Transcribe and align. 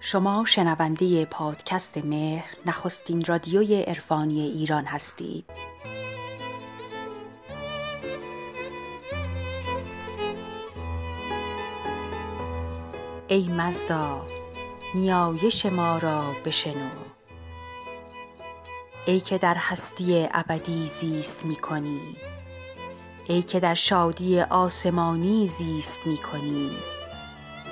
شما 0.00 0.44
شنونده 0.44 1.24
پادکست 1.24 1.96
مهر 1.96 2.56
نخستین 2.66 3.24
رادیوی 3.24 3.82
عرفانی 3.82 4.40
ایران 4.40 4.84
هستید. 4.84 5.44
ای 13.28 13.48
مزدا 13.48 14.26
نیایش 14.94 15.66
ما 15.66 15.98
را 15.98 16.22
بشنو. 16.44 16.90
ای 19.06 19.20
که 19.20 19.38
در 19.38 19.56
هستی 19.58 20.28
ابدی 20.32 20.86
زیست 20.86 21.44
می 21.44 21.56
کنی 21.56 22.16
ای 23.28 23.42
که 23.42 23.60
در 23.60 23.74
شادی 23.74 24.40
آسمانی 24.40 25.48
زیست 25.48 25.98
می 26.06 26.16
کنی 26.16 26.70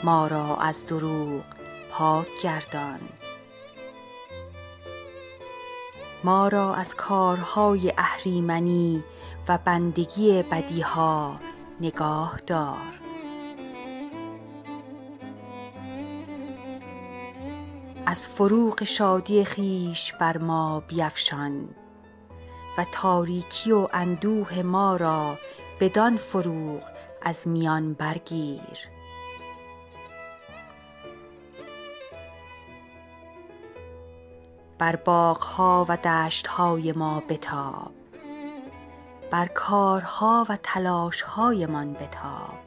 ما 0.04 0.27
را 0.27 0.56
از 0.56 0.86
دروغ 0.86 1.55
پاک 1.98 2.26
گردان. 2.42 3.00
ما 6.24 6.48
را 6.48 6.74
از 6.74 6.95
کارهای 6.95 7.92
اهریمنی 7.98 9.05
و 9.48 9.59
بندگی 9.59 10.42
بدیها 10.42 11.41
نگاه 11.80 12.41
دار. 12.46 13.00
از 18.06 18.27
فروغ 18.27 18.84
شادی 18.84 19.44
خیش 19.44 20.12
بر 20.12 20.38
ما 20.38 20.80
بیفشان 20.80 21.69
و 22.78 22.84
تاریکی 22.92 23.72
و 23.72 23.88
اندوه 23.92 24.62
ما 24.62 24.97
را 24.97 25.38
بدان 25.80 26.16
فروغ 26.16 26.83
از 27.22 27.48
میان 27.48 27.92
برگیر. 27.92 28.95
بر 34.78 34.96
باغها 34.96 35.86
و 35.88 35.96
دشتهای 35.96 36.92
ما 36.92 37.22
بتاب. 37.28 37.92
بر 39.30 39.46
کارها 39.46 40.46
و 40.48 40.58
تلاشهایمان 40.62 41.92
بتاب. 41.92 42.58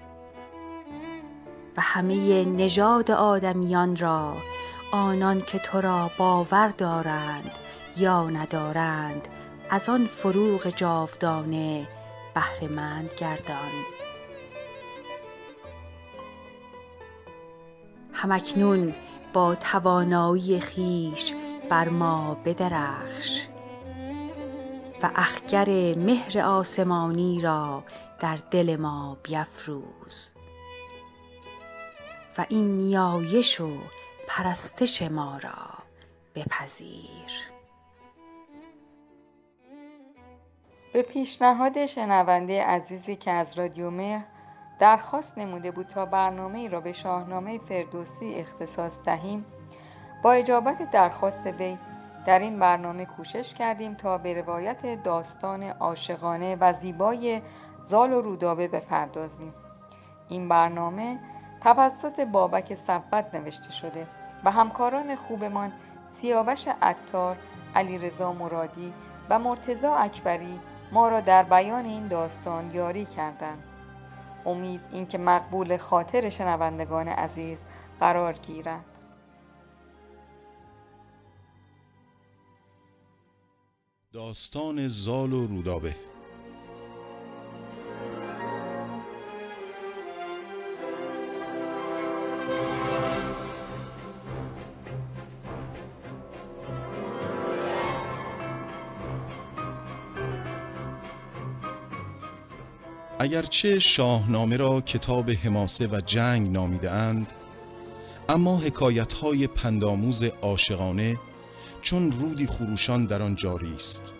و 1.77 1.81
همه 1.81 2.45
نژاد 2.45 3.11
آدمیان 3.11 3.95
را 3.95 4.33
آنان 4.91 5.41
که 5.41 5.59
تو 5.59 5.81
را 5.81 6.11
باور 6.17 6.67
دارند 6.67 7.51
یا 7.97 8.29
ندارند 8.29 9.27
از 9.69 9.89
آن 9.89 10.05
فروغ 10.05 10.69
جاودانه 10.69 11.87
بهرهمند 12.35 13.09
گردان. 13.17 13.71
همکنون 18.13 18.93
با 19.33 19.55
توانایی 19.55 20.59
خیش 20.59 21.33
بر 21.69 21.89
ما 21.89 22.37
بدرخش 22.45 23.47
و 25.03 25.09
اخگر 25.15 25.95
مهر 25.95 26.39
آسمانی 26.39 27.41
را 27.41 27.83
در 28.19 28.37
دل 28.51 28.75
ما 28.75 29.17
بیفروز 29.23 30.31
و 32.37 32.45
این 32.49 32.77
نیایش 32.77 33.61
و 33.61 33.77
پرستش 34.27 35.01
ما 35.01 35.37
را 35.37 35.83
بپذیر. 36.35 37.49
به 40.93 41.01
پیشنهاد 41.01 41.85
شنونده 41.85 42.63
عزیزی 42.63 43.15
که 43.15 43.31
از 43.31 43.59
رادیو 43.59 43.89
مهر 43.89 44.25
درخواست 44.79 45.37
نموده 45.37 45.71
بود 45.71 45.87
تا 45.87 46.05
برنامه 46.05 46.59
ای 46.59 46.69
را 46.69 46.81
به 46.81 46.91
شاهنامه 46.91 47.57
فردوسی 47.57 48.35
اختصاص 48.35 49.01
دهیم 49.05 49.45
با 50.23 50.31
اجابت 50.31 50.91
درخواست 50.91 51.45
وی 51.45 51.77
در 52.25 52.39
این 52.39 52.59
برنامه 52.59 53.05
کوشش 53.05 53.53
کردیم 53.53 53.93
تا 53.93 54.17
به 54.17 54.41
روایت 54.41 55.03
داستان 55.03 55.63
عاشقانه 55.63 56.57
و 56.59 56.73
زیبای 56.73 57.41
زال 57.83 58.13
و 58.13 58.21
رودابه 58.21 58.67
بپردازیم 58.67 59.53
این 60.29 60.49
برنامه 60.49 61.19
توسط 61.63 62.19
بابک 62.19 62.73
صفت 62.73 63.35
نوشته 63.35 63.71
شده 63.71 64.07
و 64.43 64.51
همکاران 64.51 65.15
خوبمان 65.15 65.71
سیاوش 66.07 66.67
عطار، 66.81 67.37
علیرضا 67.75 68.33
مرادی 68.33 68.93
و 69.29 69.39
مرتزا 69.39 69.95
اکبری 69.95 70.59
ما 70.91 71.07
را 71.07 71.19
در 71.21 71.43
بیان 71.43 71.85
این 71.85 72.07
داستان 72.07 72.71
یاری 72.73 73.05
کردند. 73.05 73.63
امید 74.45 74.81
اینکه 74.91 75.17
مقبول 75.17 75.77
خاطر 75.77 76.29
شنوندگان 76.29 77.07
عزیز 77.07 77.63
قرار 77.99 78.33
گیرد. 78.33 78.85
داستان 84.13 84.87
زال 84.87 85.33
و 85.33 85.47
رودابه. 85.47 85.95
اگرچه 103.19 103.79
شاهنامه 103.79 104.57
را 104.57 104.81
کتاب 104.81 105.29
حماسه 105.29 105.87
و 105.87 106.01
جنگ 106.05 106.51
نامیده 106.51 106.91
اند 106.91 107.31
اما 108.29 108.57
حکایت 108.57 109.13
های 109.13 109.47
پنداموز 109.47 110.23
عاشقانه 110.23 111.17
چون 111.81 112.11
رودی 112.11 112.47
خروشان 112.47 113.05
در 113.05 113.21
آن 113.21 113.35
جاری 113.35 113.73
است. 113.75 114.13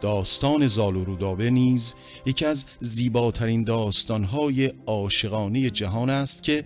داستان 0.00 0.66
زال 0.66 0.96
و 0.96 1.04
رودابه 1.04 1.50
نیز 1.50 1.94
یکی 2.26 2.44
از 2.44 2.66
زیباترین 2.80 3.64
داستانهای 3.64 4.72
عاشقانه 4.86 5.70
جهان 5.70 6.10
است 6.10 6.42
که 6.42 6.64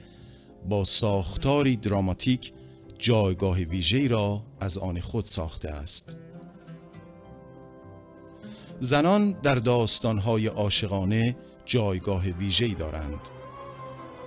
با 0.69 0.85
ساختاری 0.85 1.77
دراماتیک 1.77 2.53
جایگاه 2.99 3.59
ویژه‌ای 3.59 4.09
را 4.09 4.43
از 4.61 4.79
آن 4.79 5.01
خود 5.01 5.25
ساخته 5.25 5.71
است. 5.71 6.17
زنان 8.81 9.31
در 9.31 9.55
داستانهای 9.55 10.47
عاشقانه 10.47 11.37
جایگاه 11.65 12.25
ویژه‌ای 12.25 12.75
دارند. 12.75 13.21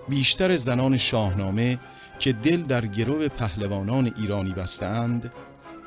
بیشتر 0.09 0.56
زنان 0.56 0.97
شاهنامه 0.97 1.80
که 2.19 2.34
دل 2.34 2.62
در 2.62 2.85
گرو 2.85 3.28
پهلوانان 3.28 4.13
ایرانی 4.18 4.53
بستند 4.53 5.34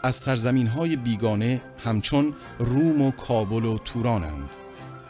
از 0.02 0.14
سرزمین 0.14 0.66
های 0.66 0.96
بیگانه 0.96 1.62
همچون 1.84 2.34
روم 2.58 3.02
و 3.02 3.10
کابل 3.10 3.64
و 3.64 3.78
تورانند 3.78 4.56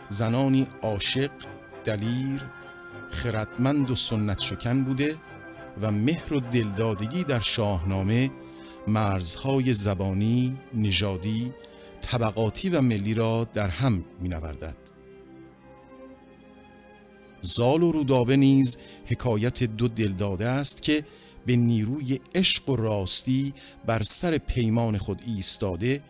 زنانی 0.09 0.67
عاشق، 0.83 1.31
دلیر، 1.85 2.45
خردمند 3.11 3.91
و 3.91 3.95
سنت 3.95 4.41
شکن 4.41 4.85
بوده 4.85 5.17
و 5.83 5.91
مهر 5.91 6.35
و 6.35 6.41
دلدادگی 6.41 7.25
در 7.25 7.41
شاهنامه 7.41 8.31
مرزهای 8.87 9.75
زبانی، 9.75 10.57
نژادی، 10.75 11.53
طبقاتی 12.01 12.69
و 12.69 12.81
ملی 12.81 13.15
را 13.15 13.49
در 13.55 13.69
هم 13.69 14.05
می 14.21 14.29
نوردد. 14.29 14.82
زال 17.43 17.83
و 17.83 17.93
رودابه 17.93 18.37
نیز 18.37 18.79
حکایت 19.07 19.63
دو 19.63 19.89
دلداده 19.89 20.47
است 20.47 20.83
که 20.83 21.05
به 21.47 21.57
نیروی 21.57 22.21
عشق 22.35 22.69
و 22.69 22.77
راستی 22.77 23.55
بر 23.87 24.03
سر 24.03 24.39
پیمان 24.39 24.99
خود 24.99 25.23
ایستاده 25.27 26.03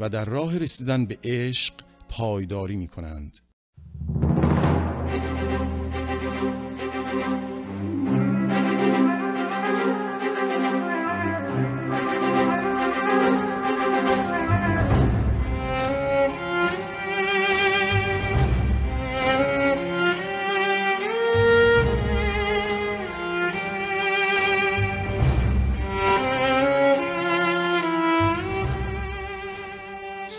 و 0.00 0.08
در 0.08 0.24
راه 0.24 0.58
رسیدن 0.58 1.06
به 1.06 1.18
عشق 1.24 1.74
پایداری 2.08 2.76
می 2.76 2.88
کنند. 2.88 3.38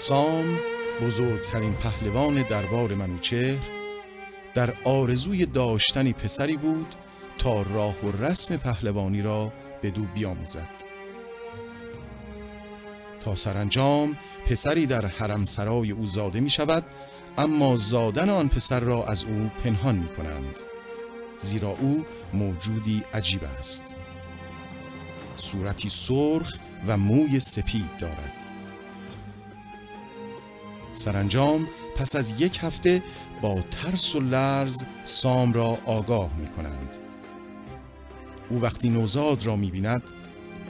سام 0.01 0.59
بزرگترین 1.01 1.73
پهلوان 1.73 2.43
دربار 2.43 2.95
منوچهر 2.95 3.59
در 4.53 4.73
آرزوی 4.83 5.45
داشتنی 5.45 6.13
پسری 6.13 6.57
بود 6.57 6.95
تا 7.37 7.61
راه 7.61 7.95
و 8.05 8.23
رسم 8.23 8.57
پهلوانی 8.57 9.21
را 9.21 9.53
به 9.81 9.91
دو 9.91 10.03
بیاموزد. 10.03 10.69
تا 13.19 13.35
سرانجام 13.35 14.17
پسری 14.45 14.85
در 14.85 15.05
حرم 15.05 15.45
سرای 15.45 15.91
او 15.91 16.05
زاده 16.05 16.39
می 16.39 16.49
شود 16.49 16.83
اما 17.37 17.75
زادن 17.75 18.29
آن 18.29 18.49
پسر 18.49 18.79
را 18.79 19.05
از 19.05 19.23
او 19.23 19.51
پنهان 19.63 19.95
می 19.95 20.07
کنند 20.07 20.59
زیرا 21.37 21.69
او 21.69 22.05
موجودی 22.33 23.03
عجیب 23.13 23.43
است. 23.59 23.95
صورتی 25.35 25.89
سرخ 25.89 26.57
و 26.87 26.97
موی 26.97 27.39
سپید 27.39 27.97
دارد. 27.99 28.50
سرانجام 30.95 31.67
پس 31.95 32.15
از 32.15 32.41
یک 32.41 32.59
هفته 32.61 33.03
با 33.41 33.61
ترس 33.71 34.15
و 34.15 34.19
لرز 34.19 34.85
سام 35.05 35.53
را 35.53 35.77
آگاه 35.85 36.29
می 36.37 36.47
کنند 36.47 36.97
او 38.49 38.61
وقتی 38.61 38.89
نوزاد 38.89 39.45
را 39.45 39.55
می 39.55 39.71
بیند 39.71 40.03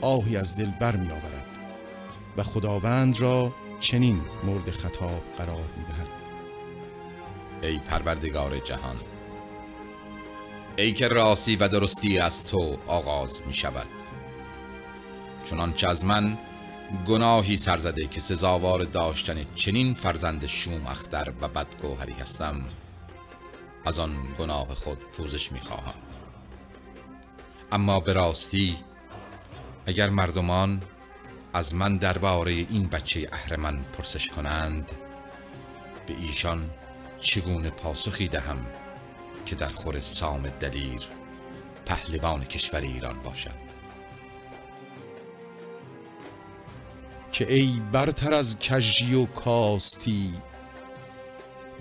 آهی 0.01 0.37
از 0.37 0.55
دل 0.55 0.69
بر 0.79 0.95
می 0.95 1.11
آورد 1.11 1.59
و 2.37 2.43
خداوند 2.43 3.19
را 3.19 3.53
چنین 3.79 4.21
مورد 4.43 4.71
خطاب 4.71 5.21
قرار 5.37 5.69
می 5.77 5.83
دهد 5.83 6.09
ای 7.63 7.79
پروردگار 7.79 8.59
جهان 8.59 8.95
ای 10.77 10.93
که 10.93 11.07
راستی 11.07 11.55
و 11.55 11.67
درستی 11.67 12.19
از 12.19 12.47
تو 12.47 12.77
آغاز 12.87 13.41
می 13.47 13.53
شود 13.53 13.87
چنانچه 15.43 15.89
از 15.89 16.05
من 16.05 16.37
گناهی 17.07 17.57
سرزده 17.57 18.07
که 18.07 18.21
سزاوار 18.21 18.83
داشتن 18.83 19.45
چنین 19.55 19.93
فرزند 19.93 20.45
شوم 20.45 20.87
اختر 20.87 21.33
و 21.41 21.47
بدگوهری 21.47 22.13
هستم 22.13 22.65
از 23.85 23.99
آن 23.99 24.15
گناه 24.39 24.75
خود 24.75 24.97
پوزش 24.99 25.51
می 25.51 25.59
خواهم 25.59 25.93
اما 27.71 27.99
به 27.99 28.13
راستی 28.13 28.77
اگر 29.85 30.09
مردمان 30.09 30.81
از 31.53 31.75
من 31.75 31.97
درباره 31.97 32.51
این 32.51 32.87
بچه 32.87 33.27
اهرمن 33.31 33.83
پرسش 33.83 34.29
کنند 34.29 34.91
به 36.07 36.13
ایشان 36.13 36.69
چگونه 37.19 37.69
پاسخی 37.69 38.27
دهم 38.27 38.65
که 39.45 39.55
در 39.55 39.69
خور 39.69 39.99
سام 39.99 40.49
دلیر 40.49 41.01
پهلوان 41.85 42.43
کشور 42.43 42.81
ایران 42.81 43.19
باشد؟ 43.19 43.70
که 47.31 47.53
ای 47.53 47.81
برتر 47.91 48.33
از 48.33 48.59
کژی 48.59 49.13
و 49.13 49.25
کاستی 49.25 50.33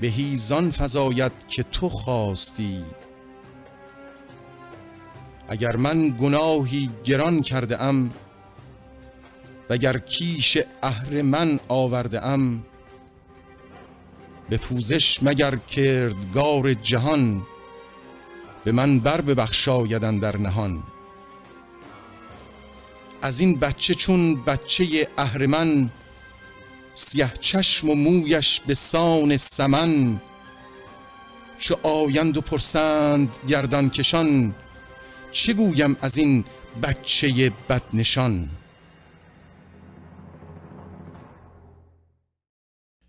بهی 0.00 0.36
زان 0.36 0.70
فزاید 0.70 1.32
که 1.48 1.62
تو 1.62 1.88
خواستی. 1.88 2.84
اگر 5.48 5.76
من 5.76 6.16
گناهی 6.20 6.90
گران 7.04 7.42
کرده 7.42 7.82
ام 7.82 8.10
وگر 9.70 9.98
کیش 9.98 10.58
من 11.24 11.60
آورده 11.68 12.26
ام 12.26 12.64
به 14.48 14.56
پوزش 14.56 15.22
مگر 15.22 15.56
کردگار 15.56 16.74
جهان 16.74 17.42
به 18.64 18.72
من 18.72 19.00
بر 19.00 19.20
ببخشایدن 19.20 20.18
در 20.18 20.36
نهان. 20.36 20.82
از 23.22 23.40
این 23.40 23.58
بچه 23.58 23.94
چون 23.94 24.44
بچه 24.44 25.08
اهرمن 25.18 25.90
سیه 26.94 27.32
چشم 27.40 27.90
و 27.90 27.94
مویش 27.94 28.60
به 28.60 28.74
سان 28.74 29.36
سمن 29.36 30.20
چو 31.58 31.76
آیند 31.82 32.36
و 32.36 32.40
پرسند 32.40 33.36
گردان 33.48 33.90
کشان 33.90 34.54
چه 35.30 35.52
گویم 35.52 35.96
از 36.02 36.18
این 36.18 36.44
بچه 36.82 37.52
بدنشان 37.68 38.50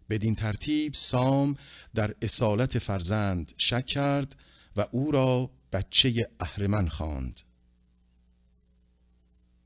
بدین 0.09 0.35
ترتیب 0.35 0.93
سام 0.93 1.55
در 1.95 2.15
اصالت 2.21 2.79
فرزند 2.79 3.53
شک 3.57 3.85
کرد 3.85 4.35
و 4.77 4.85
او 4.91 5.11
را 5.11 5.49
بچه 5.73 6.29
اهرمن 6.39 6.87
خواند. 6.87 7.41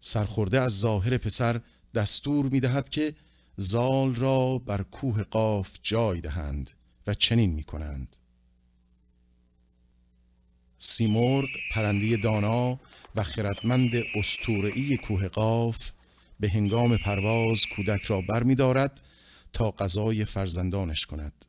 سرخورده 0.08 0.60
از 0.60 0.80
ظاهر 0.80 1.18
پسر 1.18 1.62
دستور 1.96 2.46
می 2.46 2.60
دهد 2.60 2.90
که 2.90 3.16
زال 3.58 4.16
را 4.16 4.58
بر 4.58 4.82
کوه 4.84 5.24
قاف 5.24 5.78
جای 5.84 6.22
دهند 6.22 6.72
و 7.08 7.14
چنین 7.14 7.52
می 7.52 7.64
کنند 7.64 8.18
سیمرغ 10.80 11.50
پرنده 11.72 12.18
دانا 12.18 12.80
و 13.16 13.24
خردمند 13.24 13.92
استورعی 14.16 14.98
کوه 14.98 15.28
قاف 15.28 15.92
به 16.40 16.50
هنگام 16.50 16.98
پرواز 16.98 17.66
کودک 17.76 18.04
را 18.04 18.22
بر 18.22 18.44
می 18.44 18.56
دارد 18.56 19.02
تا 19.54 19.72
غذای 19.72 20.26
فرزندانش 20.26 21.06
کند. 21.06 21.46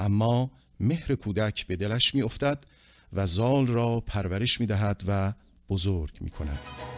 اما 0.00 0.50
مهر 0.80 1.14
کودک 1.14 1.66
به 1.66 1.76
دلش 1.76 2.14
می 2.14 2.22
افتد 2.22 2.64
و 3.12 3.26
زال 3.26 3.66
را 3.66 4.00
پرورش 4.00 4.60
می 4.60 4.66
دهد 4.66 5.04
و 5.06 5.32
بزرگ 5.68 6.18
می 6.20 6.30
کند 6.30 6.97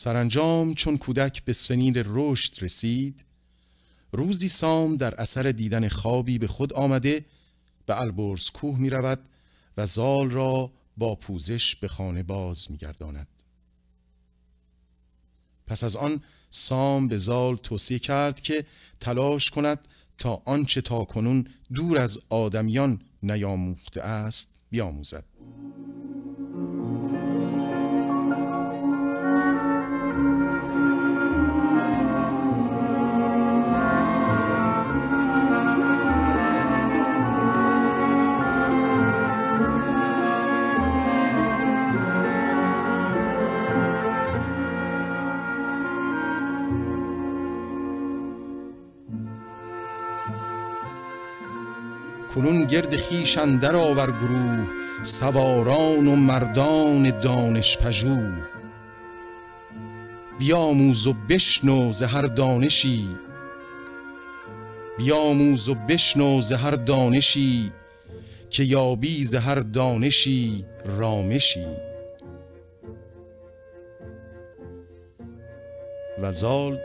سرانجام 0.00 0.74
چون 0.74 0.98
کودک 0.98 1.44
به 1.44 1.52
سنین 1.52 1.92
رشد 1.96 2.64
رسید 2.64 3.24
روزی 4.12 4.48
سام 4.48 4.96
در 4.96 5.14
اثر 5.14 5.42
دیدن 5.42 5.88
خوابی 5.88 6.38
به 6.38 6.46
خود 6.46 6.72
آمده 6.72 7.24
به 7.86 8.00
البرز 8.00 8.50
کوه 8.50 8.78
می 8.78 8.90
رود 8.90 9.28
و 9.76 9.86
زال 9.86 10.30
را 10.30 10.72
با 10.96 11.14
پوزش 11.14 11.76
به 11.76 11.88
خانه 11.88 12.22
باز 12.22 12.70
می 12.70 12.76
گرداند. 12.76 13.28
پس 15.66 15.84
از 15.84 15.96
آن 15.96 16.22
سام 16.50 17.08
به 17.08 17.18
زال 17.18 17.56
توصیه 17.56 17.98
کرد 17.98 18.40
که 18.40 18.64
تلاش 19.00 19.50
کند 19.50 19.88
تا 20.18 20.42
آنچه 20.44 20.80
تا 20.80 21.04
کنون 21.04 21.48
دور 21.74 21.98
از 21.98 22.18
آدمیان 22.28 23.02
نیاموخته 23.22 24.00
است 24.02 24.54
بیاموزد. 24.70 25.24
گرد 52.70 52.96
خیش 52.96 53.38
اندر 53.38 53.76
آور 53.76 54.10
گروه 54.10 54.66
سواران 55.02 56.06
و 56.06 56.16
مردان 56.16 57.20
دانش 57.20 57.78
پژوه 57.78 58.32
بیاموز 60.38 61.06
و 61.06 61.12
بشنو 61.28 61.92
ز 61.92 62.02
هر 62.02 62.22
دانشی. 62.22 63.08
بیاموز 64.98 65.68
و 65.68 65.74
بشنو 65.74 66.40
ز 66.40 66.52
دانشی 66.76 67.72
که 68.50 68.64
یابی 68.64 69.24
ز 69.24 69.36
دانشی 69.60 70.64
رامشی. 70.84 71.66
و 76.22 76.32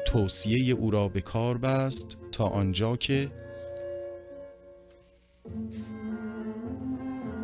توصیه 0.06 0.74
او 0.74 0.92
را 0.92 1.08
به 1.08 1.22
کار 1.22 1.58
بست 1.58 2.18
تا 2.32 2.46
آنجا 2.46 2.96
که 2.96 3.30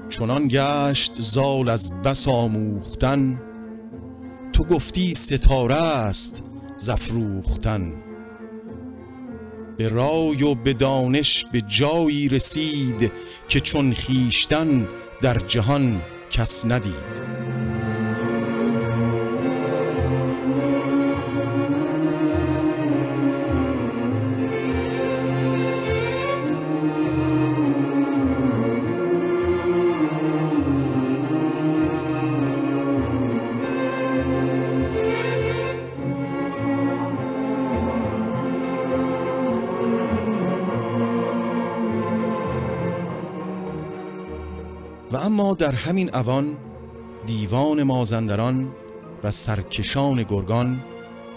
چنان 0.09 0.47
گشت 0.47 1.21
زال 1.21 1.69
از 1.69 2.01
بس 2.01 2.27
آموختن 2.27 3.41
تو 4.53 4.63
گفتی 4.63 5.13
ستاره 5.13 5.75
است 5.75 6.43
زفروختن 6.77 7.93
به 9.77 9.89
رای 9.89 10.43
و 10.43 10.55
به 10.55 10.73
دانش 10.73 11.45
به 11.51 11.61
جایی 11.61 12.29
رسید 12.29 13.11
که 13.47 13.59
چون 13.59 13.93
خیشتن 13.93 14.87
در 15.21 15.37
جهان 15.37 16.01
کس 16.29 16.65
ندید. 16.65 17.38
همین 45.79 46.15
اوان 46.15 46.57
دیوان 47.25 47.83
مازندران 47.83 48.71
و 49.23 49.31
سرکشان 49.31 50.23
گرگان 50.23 50.85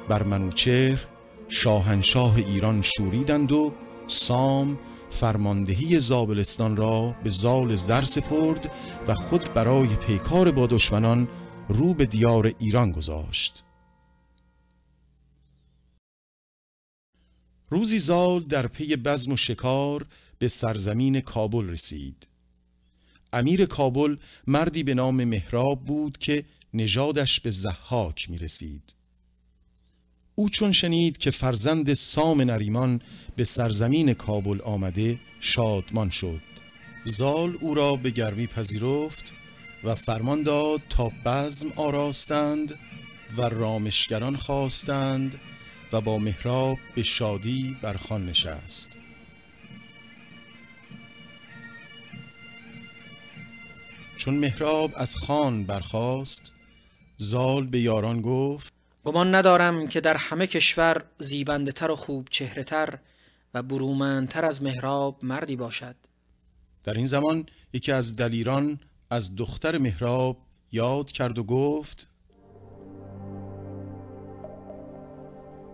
بر 0.08 0.22
منوچهر 0.22 1.06
شاهنشاه 1.48 2.36
ایران 2.36 2.82
شوریدند 2.82 3.52
و 3.52 3.72
سام 4.06 4.78
فرماندهی 5.10 6.00
زابلستان 6.00 6.76
را 6.76 7.14
به 7.24 7.30
زال 7.30 7.74
زر 7.74 8.04
سپرد 8.04 8.72
و 9.08 9.14
خود 9.14 9.54
برای 9.54 9.88
پیکار 9.88 10.50
با 10.50 10.66
دشمنان 10.66 11.28
رو 11.68 11.94
به 11.94 12.06
دیار 12.06 12.52
ایران 12.58 12.92
گذاشت. 12.92 13.64
روزی 17.70 17.98
زال 17.98 18.40
در 18.40 18.66
پی 18.66 18.96
بزم 18.96 19.32
و 19.32 19.36
شکار 19.36 20.06
به 20.38 20.48
سرزمین 20.48 21.20
کابل 21.20 21.68
رسید. 21.68 22.31
امیر 23.32 23.66
کابل 23.66 24.16
مردی 24.46 24.82
به 24.82 24.94
نام 24.94 25.24
مهراب 25.24 25.84
بود 25.84 26.18
که 26.18 26.44
نژادش 26.74 27.40
به 27.40 27.50
زحاک 27.50 28.30
می 28.30 28.38
رسید 28.38 28.94
او 30.34 30.48
چون 30.48 30.72
شنید 30.72 31.18
که 31.18 31.30
فرزند 31.30 31.92
سام 31.92 32.40
نریمان 32.40 33.00
به 33.36 33.44
سرزمین 33.44 34.14
کابل 34.14 34.60
آمده 34.60 35.20
شادمان 35.40 36.10
شد. 36.10 36.40
زال 37.04 37.58
او 37.60 37.74
را 37.74 37.96
به 37.96 38.10
گرمی 38.10 38.46
پذیرفت 38.46 39.32
و 39.84 39.94
فرمان 39.94 40.42
داد 40.42 40.80
تا 40.88 41.12
بزم 41.24 41.72
آراستند 41.76 42.78
و 43.36 43.42
رامشگران 43.42 44.36
خواستند 44.36 45.40
و 45.92 46.00
با 46.00 46.18
مهراب 46.18 46.78
به 46.94 47.02
شادی 47.02 47.76
بر 47.82 47.96
خان 47.96 48.26
نشست. 48.26 49.01
چون 54.22 54.34
مهراب 54.34 54.92
از 54.94 55.16
خان 55.16 55.64
برخاست 55.64 56.52
زال 57.16 57.66
به 57.66 57.80
یاران 57.80 58.22
گفت 58.22 58.72
گمان 59.04 59.34
ندارم 59.34 59.88
که 59.88 60.00
در 60.00 60.16
همه 60.16 60.46
کشور 60.46 61.04
زیبنده 61.18 61.72
تر 61.72 61.90
و 61.90 61.96
خوب 61.96 62.28
چهره 62.30 62.64
تر 62.64 62.98
و 63.54 63.62
برومندتر 63.62 64.44
از 64.44 64.62
مهراب 64.62 65.18
مردی 65.22 65.56
باشد. 65.56 65.96
در 66.84 66.94
این 66.94 67.06
زمان 67.06 67.46
یکی 67.72 67.92
از 67.92 68.16
دلیران 68.16 68.80
از 69.10 69.36
دختر 69.36 69.78
مهراب 69.78 70.38
یاد 70.72 71.12
کرد 71.12 71.38
و 71.38 71.44
گفت 71.44 72.08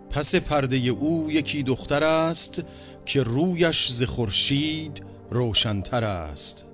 پس 0.09 0.35
پرده 0.35 0.75
او 0.75 1.31
یکی 1.31 1.63
دختر 1.63 2.03
است 2.03 2.63
که 3.05 3.23
رویش 3.23 3.91
ز 3.91 4.03
خورشید 4.03 5.03
روشنتر 5.31 6.03
است. 6.03 6.68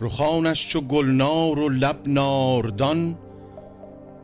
رخانش 0.00 0.66
چو 0.68 0.80
گلنار 0.80 1.58
و 1.58 1.68
لب 1.68 2.00
ناردان 2.06 3.18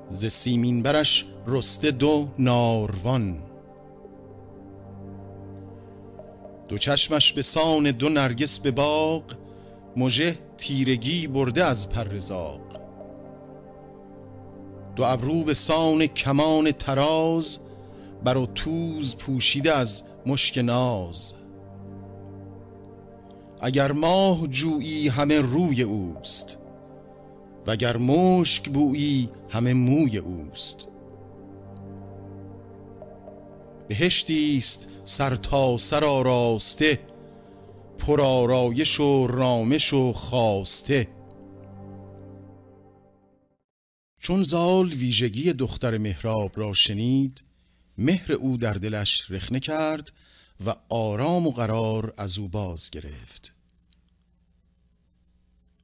ز 0.08 0.26
سیمین 0.26 0.82
برش 0.82 1.26
رسته 1.46 1.90
دو 1.90 2.28
ناروان. 2.38 3.42
دو 6.68 6.78
چشمش 6.78 7.32
به 7.32 7.42
سان 7.42 7.90
دو 7.90 8.08
نرگس 8.08 8.60
به 8.60 8.70
باغ 8.70 9.22
مژه 9.96 10.38
تیرگی 10.58 11.26
برده 11.26 11.64
از 11.64 11.90
پرزاق 11.90 12.60
دو 14.96 15.02
ابرو 15.02 15.44
به 15.44 15.54
سان 15.54 16.06
کمان 16.06 16.72
تراز 16.72 17.58
بر 18.24 18.44
توز 18.54 19.16
پوشیده 19.16 19.72
از 19.72 20.02
مشک 20.26 20.58
ناز. 20.58 21.34
اگر 23.62 23.92
ماه 23.92 24.46
جویی 24.46 25.08
همه 25.08 25.40
روی 25.40 25.82
اوست 25.82 26.58
وگر 27.66 27.96
مشک 27.96 28.68
بویی 28.68 29.30
همه 29.50 29.74
موی 29.74 30.18
اوست. 30.18 30.88
بهشتی 33.88 34.58
است 34.58 34.88
سر 35.04 35.36
تا 35.36 35.78
سر 35.78 36.04
آراسته 36.04 36.98
پر 37.98 38.20
آرایش 38.20 39.00
و 39.00 39.26
رامش 39.26 39.92
و 39.92 40.12
خواسته 40.12 41.08
چون 44.18 44.42
زال 44.42 44.88
ویژگی 44.88 45.52
دختر 45.52 45.98
مهراب 45.98 46.52
را 46.54 46.74
شنید 46.74 47.44
مهر 47.98 48.32
او 48.32 48.56
در 48.56 48.74
دلش 48.74 49.30
رخنه 49.30 49.60
کرد 49.60 50.12
و 50.66 50.74
آرام 50.88 51.46
و 51.46 51.50
قرار 51.50 52.14
از 52.16 52.38
او 52.38 52.48
باز 52.48 52.90
گرفت. 52.90 53.52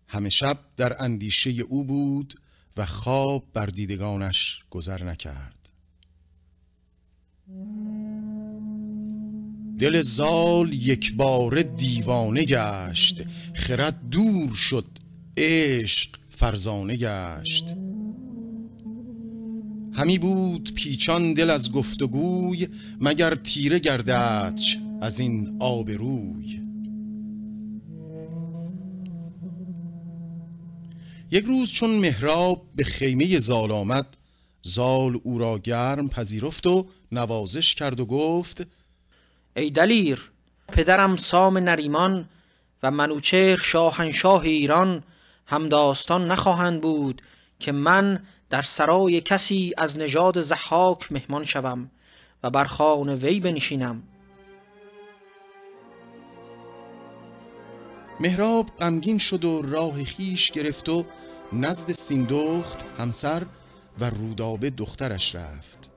همه 0.08 0.28
شب 0.28 0.58
در 0.76 1.02
اندیشه 1.02 1.50
او 1.50 1.84
بود 1.84 2.40
و 2.76 2.86
خواب 2.86 3.44
بر 3.52 3.66
دیدگانش 3.66 4.64
گذر 4.70 5.02
نکرد. 5.02 5.72
دل 9.78 10.00
زال 10.00 10.72
یک 10.72 11.14
بار 11.14 11.62
دیوانه 11.62 12.44
گشت 12.44 13.22
خرد 13.54 14.08
دور 14.08 14.54
شد 14.54 14.86
عشق 15.36 16.16
فرزانه 16.30 16.96
گشت. 16.96 17.64
همی 19.96 20.18
بود 20.18 20.74
پیچان 20.74 21.34
دل 21.34 21.50
از 21.50 21.72
گفتگوی 21.72 22.68
مگر 23.00 23.34
تیره 23.34 23.78
گرددش 23.78 24.78
از 25.00 25.20
این 25.20 25.56
آبروی 25.60 26.60
یک 31.30 31.44
روز 31.44 31.72
چون 31.72 31.90
مهراب 31.90 32.62
به 32.74 32.84
خیمه 32.84 33.38
زال 33.38 33.72
آمد 33.72 34.16
زال 34.62 35.20
او 35.22 35.38
را 35.38 35.58
گرم 35.58 36.08
پذیرفت 36.08 36.66
و 36.66 36.86
نوازش 37.12 37.74
کرد 37.74 38.00
و 38.00 38.06
گفت 38.06 38.66
ای 39.56 39.70
دلیر 39.70 40.30
پدرم 40.68 41.16
سام 41.16 41.58
نریمان 41.58 42.28
و 42.82 42.90
منوچهر 42.90 43.56
شاهنشاه 43.56 44.42
ایران 44.42 45.02
هم 45.46 45.68
داستان 45.68 46.30
نخواهند 46.30 46.80
بود 46.80 47.22
که 47.58 47.72
من 47.72 48.22
در 48.50 48.62
سرای 48.62 49.20
کسی 49.20 49.72
از 49.78 49.96
نژاد 49.96 50.40
زحاک 50.40 51.12
مهمان 51.12 51.44
شوم 51.44 51.90
و 52.42 52.50
بر 52.50 52.64
خان 52.64 53.08
وی 53.08 53.40
بنشینم. 53.40 54.02
مهراب 58.20 58.66
غمگین 58.80 59.18
شد 59.18 59.44
و 59.44 59.62
راه 59.62 60.04
خیش 60.04 60.50
گرفت 60.50 60.88
و 60.88 61.04
نزد 61.52 61.92
سیندخت 61.92 62.84
همسر 62.98 63.46
و 64.00 64.10
رودابه 64.10 64.70
دخترش 64.70 65.34
رفت. 65.34 65.90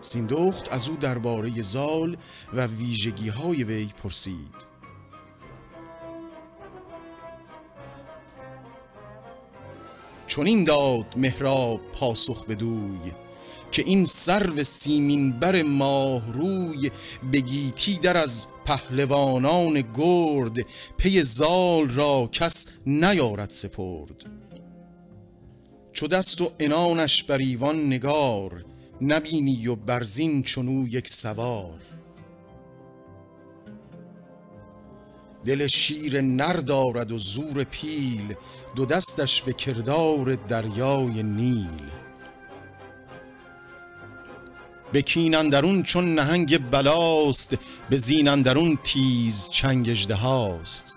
سیندخت 0.00 0.72
از 0.72 0.88
او 0.88 0.96
درباره 0.96 1.62
زال 1.62 2.16
و 2.54 2.66
ویژگی 2.66 3.28
های 3.28 3.64
وی 3.64 3.86
پرسید. 4.02 4.67
چنین 10.28 10.64
داد 10.64 11.14
مهراب 11.16 11.80
پاسخ 11.92 12.46
بدوی 12.46 13.12
که 13.70 13.82
این 13.86 14.04
سرو 14.04 14.64
سیمین 14.64 15.38
بر 15.38 15.62
ماه 15.62 16.32
روی 16.32 16.90
بگیتی 17.32 17.98
در 17.98 18.16
از 18.16 18.46
پهلوانان 18.64 19.84
گرد 19.94 20.66
پی 20.96 21.22
زال 21.22 21.88
را 21.88 22.28
کس 22.32 22.68
نیارد 22.86 23.50
سپرد. 23.50 24.26
چو 25.92 26.06
دست 26.06 26.40
و 26.40 26.50
انانش 26.60 27.24
بر 27.24 27.38
ایوان 27.38 27.86
نگار 27.86 28.64
نبینی 29.00 29.66
و 29.66 29.74
برزین 29.74 30.42
چونو 30.42 30.88
یک 30.88 31.08
سوار. 31.08 31.80
دل 35.44 35.66
شیر 35.66 36.20
نر 36.20 36.52
دارد 36.52 37.12
و 37.12 37.18
زور 37.18 37.64
پیل 37.64 38.34
دو 38.76 38.86
دستش 38.86 39.42
به 39.42 39.52
کردار 39.52 40.34
دریای 40.34 41.22
نیل. 41.22 41.90
به 44.92 45.02
کین 45.02 45.82
چون 45.82 46.14
نهنگ 46.14 46.70
بلاست 46.70 47.56
به 47.90 47.96
زین 47.96 48.28
اندرون 48.28 48.78
تیز 48.82 49.48
چنگ 49.48 50.12
هاست. 50.12 50.94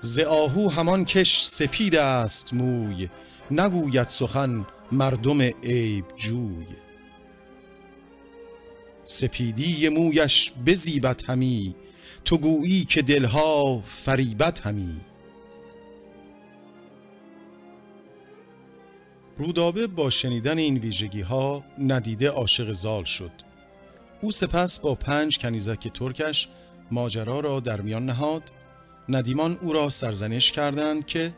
ز 0.00 0.18
آهو 0.18 0.68
همان 0.68 1.04
کش 1.04 1.44
سپید 1.44 1.96
است 1.96 2.54
موی 2.54 3.08
نگوید 3.50 4.08
سخن 4.08 4.66
مردم 4.92 5.40
عیب 5.42 6.04
جوی. 6.16 6.66
سپیدی 9.04 9.88
مویش 9.88 10.52
بزیبت 10.66 11.30
همی 11.30 11.74
تو 12.26 12.38
گویی 12.38 12.84
که 12.84 13.02
دلها 13.02 13.82
فریبت 13.84 14.66
همی. 14.66 15.00
رودابه 19.38 19.86
با 19.86 20.10
شنیدن 20.10 20.58
این 20.58 20.78
ویژگی 20.78 21.20
ها 21.20 21.64
ندیده 21.78 22.30
عاشق 22.30 22.70
زال 22.70 23.04
شد. 23.04 23.30
او 24.20 24.32
سپس 24.32 24.78
با 24.78 24.94
پنج 24.94 25.38
کنیزک 25.38 25.88
ترکش 25.88 26.48
ماجرا 26.90 27.40
را 27.40 27.60
در 27.60 27.80
میان 27.80 28.06
نهاد. 28.06 28.42
ندیمان 29.08 29.58
او 29.62 29.72
را 29.72 29.90
سرزنش 29.90 30.52
کردند 30.52 31.06
که 31.06 31.32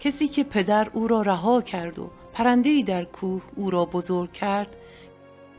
کسی 0.00 0.28
که 0.28 0.44
پدر 0.44 0.90
او 0.92 1.08
را 1.08 1.22
رها 1.22 1.62
کرد 1.62 1.98
و 1.98 2.10
پرندهی 2.32 2.82
در 2.82 3.04
کوه 3.04 3.42
او 3.56 3.70
را 3.70 3.84
بزرگ 3.84 4.32
کرد 4.32 4.76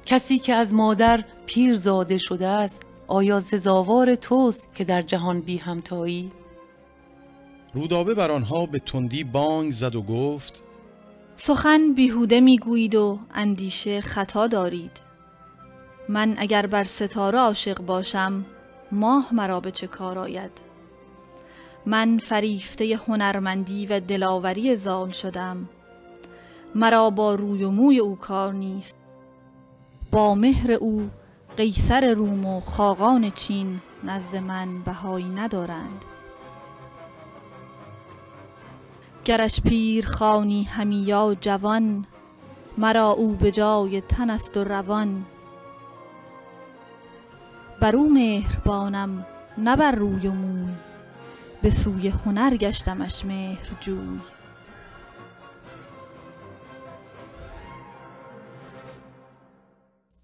کسی 0.06 0.39
که 0.39 0.53
از 0.53 0.74
مادر 0.74 1.25
پیر 1.46 1.75
زاده 1.75 2.17
شده 2.17 2.48
است 2.48 2.87
آیا 3.08 3.40
سزاوار 3.40 4.16
توست 4.16 4.76
که 4.76 4.84
در 4.84 5.02
جهان 5.02 5.42
بی 5.42 5.58
همتایی؟ 5.58 6.32
رودابه 7.74 8.14
بر 8.14 8.32
آنها 8.32 8.66
به 8.66 8.80
تندی 8.80 9.24
بانگ 9.24 9.72
زد 9.72 9.96
و 9.96 10.02
گفت 10.02 10.64
سخن 11.36 11.94
بیهوده 11.94 12.40
می‌گویید 12.40 12.96
و 12.96 13.20
اندیشه 13.34 14.02
خطا 14.02 14.48
دارید. 14.48 14.92
من 16.10 16.36
اگر 16.38 16.66
بر 16.66 16.84
ستاره 16.84 17.40
عاشق 17.40 17.82
باشم 17.82 18.46
ماه 18.92 19.30
مرا 19.32 19.60
به 19.60 19.72
چه 19.72 19.88
کار 19.88 20.20
آید؟ 20.20 20.52
من 21.86 22.18
فریفته 22.18 23.00
هنرمندی 23.08 23.86
و 23.86 24.00
دلاوری 24.00 24.76
زال 24.76 25.12
شدم. 25.12 25.70
مرا 26.76 27.10
با 27.10 27.36
روی 27.36 27.64
و 27.64 27.70
موی 27.70 28.00
او 28.00 28.16
کار 28.16 28.54
نیست. 28.54 28.96
با 30.12 30.36
مهر 30.36 30.72
او 30.72 31.10
قیصر 31.58 32.14
روم 32.14 32.46
و 32.46 32.60
خاقان 32.60 33.30
چین 33.30 33.80
نزد 34.04 34.36
من 34.36 34.80
بهایی 34.80 35.30
ندارند. 35.30 36.06
گرش 39.26 39.62
پیر 39.62 40.08
خانی 40.08 40.64
همی 40.64 41.04
یا 41.04 41.36
جوان 41.42 42.06
مرا 42.78 43.10
او 43.10 43.36
به 43.36 43.52
جای 43.52 44.02
تن 44.02 44.30
است 44.30 44.58
و 44.58 44.64
روان. 44.64 45.26
بر 47.82 47.96
او 47.96 48.14
مهربانم 48.14 49.26
نه 49.58 49.76
بر 49.76 49.92
روی 49.92 50.28
و 50.28 50.32
موی 50.32 50.74
به 51.62 51.70
سوی 51.70 52.08
هنر 52.08 52.58
گشتمش 52.58 53.26
مهر 53.26 53.68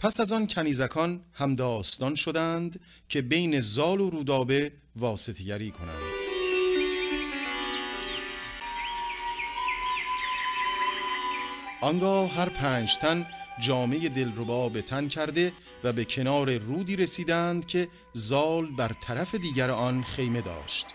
پس 0.03 0.19
از 0.19 0.31
آن 0.31 0.47
کنیزکان 0.47 1.21
هم 1.33 1.55
داستان 1.55 2.15
شدند 2.15 2.79
که 3.09 3.21
بین 3.21 3.59
زال 3.59 4.01
و 4.01 4.09
رودابه 4.09 4.71
واسطگری 4.95 5.71
کنند. 5.71 6.13
آنگاه 11.81 12.29
هر 12.29 12.49
پنج 12.49 12.97
تن 12.97 13.27
جامعه 13.59 14.09
دلربا 14.09 14.69
به 14.69 14.81
تن 14.81 15.07
کرده 15.07 15.53
و 15.83 15.93
به 15.93 16.05
کنار 16.05 16.57
رودی 16.57 16.95
رسیدند 16.95 17.65
که 17.65 17.87
زال 18.13 18.75
بر 18.75 18.91
طرف 19.01 19.35
دیگر 19.35 19.71
آن 19.71 20.03
خیمه 20.03 20.41
داشت. 20.41 20.85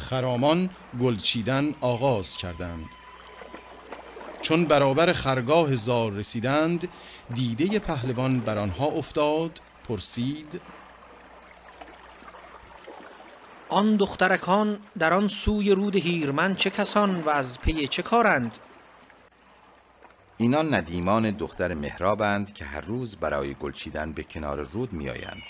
خرامان 0.00 0.70
گلچیدن 1.00 1.74
آغاز 1.80 2.36
کردند. 2.36 2.86
چون 4.40 4.64
برابر 4.64 5.12
خرگاه 5.12 5.74
زال 5.74 6.16
رسیدند 6.16 6.88
دیده 7.34 7.78
پهلوان 7.78 8.40
بر 8.40 8.58
آنها 8.58 8.86
افتاد 8.86 9.60
پرسید 9.88 10.60
آن 13.68 13.96
دخترکان 13.96 14.78
در 14.98 15.12
آن 15.12 15.28
سوی 15.28 15.70
رود 15.70 15.96
هیرمن 15.96 16.54
چه 16.54 16.70
کسان 16.70 17.20
و 17.20 17.28
از 17.28 17.60
پی 17.60 17.86
چه 17.86 18.02
کارند؟ 18.02 18.58
اینان 20.36 20.74
ندیمان 20.74 21.30
دختر 21.30 21.74
مهرابند 21.74 22.52
که 22.52 22.64
هر 22.64 22.80
روز 22.80 23.16
برای 23.16 23.54
گلچیدن 23.54 24.12
به 24.12 24.22
کنار 24.22 24.62
رود 24.62 24.92
میآیند. 24.92 25.42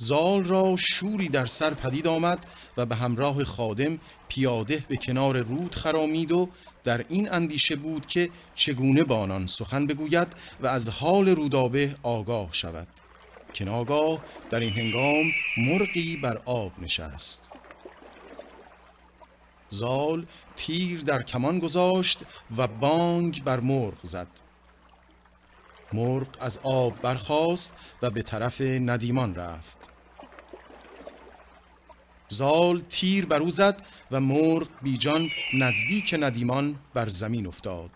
زال 0.00 0.44
را 0.44 0.76
شوری 0.76 1.28
در 1.28 1.46
سر 1.46 1.74
پدید 1.74 2.06
آمد 2.06 2.46
و 2.76 2.86
به 2.86 2.96
همراه 2.96 3.44
خادم 3.44 3.98
پیاده 4.28 4.84
به 4.88 4.96
کنار 4.96 5.38
رود 5.40 5.74
خرامید 5.74 6.32
و 6.32 6.48
در 6.84 7.04
این 7.08 7.32
اندیشه 7.32 7.76
بود 7.76 8.06
که 8.06 8.30
چگونه 8.54 9.02
با 9.02 9.18
آنان 9.18 9.46
سخن 9.46 9.86
بگوید 9.86 10.28
و 10.60 10.66
از 10.66 10.88
حال 10.88 11.28
رودابه 11.28 11.96
آگاه 12.02 12.48
شود. 12.52 12.88
که 13.52 13.64
ناگاه 13.64 14.24
در 14.50 14.60
این 14.60 14.72
هنگام 14.72 15.32
مرغی 15.56 16.16
بر 16.16 16.42
آب 16.44 16.72
نشست. 16.78 17.50
زال 19.68 20.26
تیر 20.56 21.00
در 21.00 21.22
کمان 21.22 21.58
گذاشت 21.58 22.18
و 22.56 22.66
بانگ 22.66 23.44
بر 23.44 23.60
مرغ 23.60 23.98
زد. 24.02 24.28
مرغ 25.92 26.26
از 26.40 26.60
آب 26.64 27.02
برخاست 27.02 27.78
و 28.02 28.10
به 28.10 28.22
طرف 28.22 28.60
ندیمان 28.60 29.34
رفت. 29.34 29.87
زال 32.28 32.80
تیر 32.80 33.26
بر 33.26 33.42
او 33.42 33.50
زد 33.50 33.82
و 34.10 34.20
مرغ 34.20 34.68
بیجان 34.82 35.28
نزدیک 35.54 36.16
ندیمان 36.20 36.76
بر 36.94 37.08
زمین 37.08 37.46
افتاد. 37.46 37.90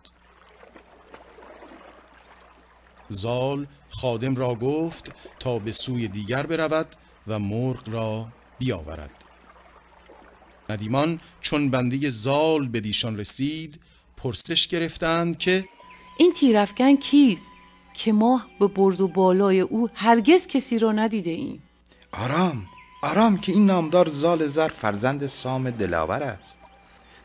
زال 3.09 3.67
خادم 3.89 4.37
را 4.37 4.55
گفت 4.55 5.13
تا 5.39 5.59
به 5.59 5.73
سوی 5.73 6.09
دیگر 6.09 6.47
برود 6.47 6.87
و 7.27 7.39
مرغ 7.39 7.89
را 7.89 8.29
بیاورد. 8.59 9.25
ندیمان 10.71 11.21
چون 11.41 11.71
بنده 11.71 12.11
زال 12.11 12.69
به 12.69 12.81
دیشان 12.81 13.19
رسید 13.19 13.81
پرسش 14.17 14.69
گرفتند 14.69 15.39
که 15.39 15.65
این 16.19 16.33
تیرفکن 16.33 16.97
کیست 16.97 17.53
که 17.95 18.13
ما 18.13 18.43
به 18.61 18.67
برز 18.67 19.01
و 19.01 19.09
بالای 19.09 19.61
او 19.61 19.89
هرگز 19.95 20.47
کسی 20.47 20.79
را 20.79 20.93
ندیده 20.93 21.31
ایم؟ 21.31 21.63
آرام 22.13 22.67
آرام 23.05 23.39
که 23.39 23.53
این 23.53 23.67
نامدار 23.67 24.09
زال 24.09 24.47
زر 24.47 24.69
فرزند 24.69 25.27
سام 25.27 25.71
دلاور 25.71 26.23
است. 26.23 26.61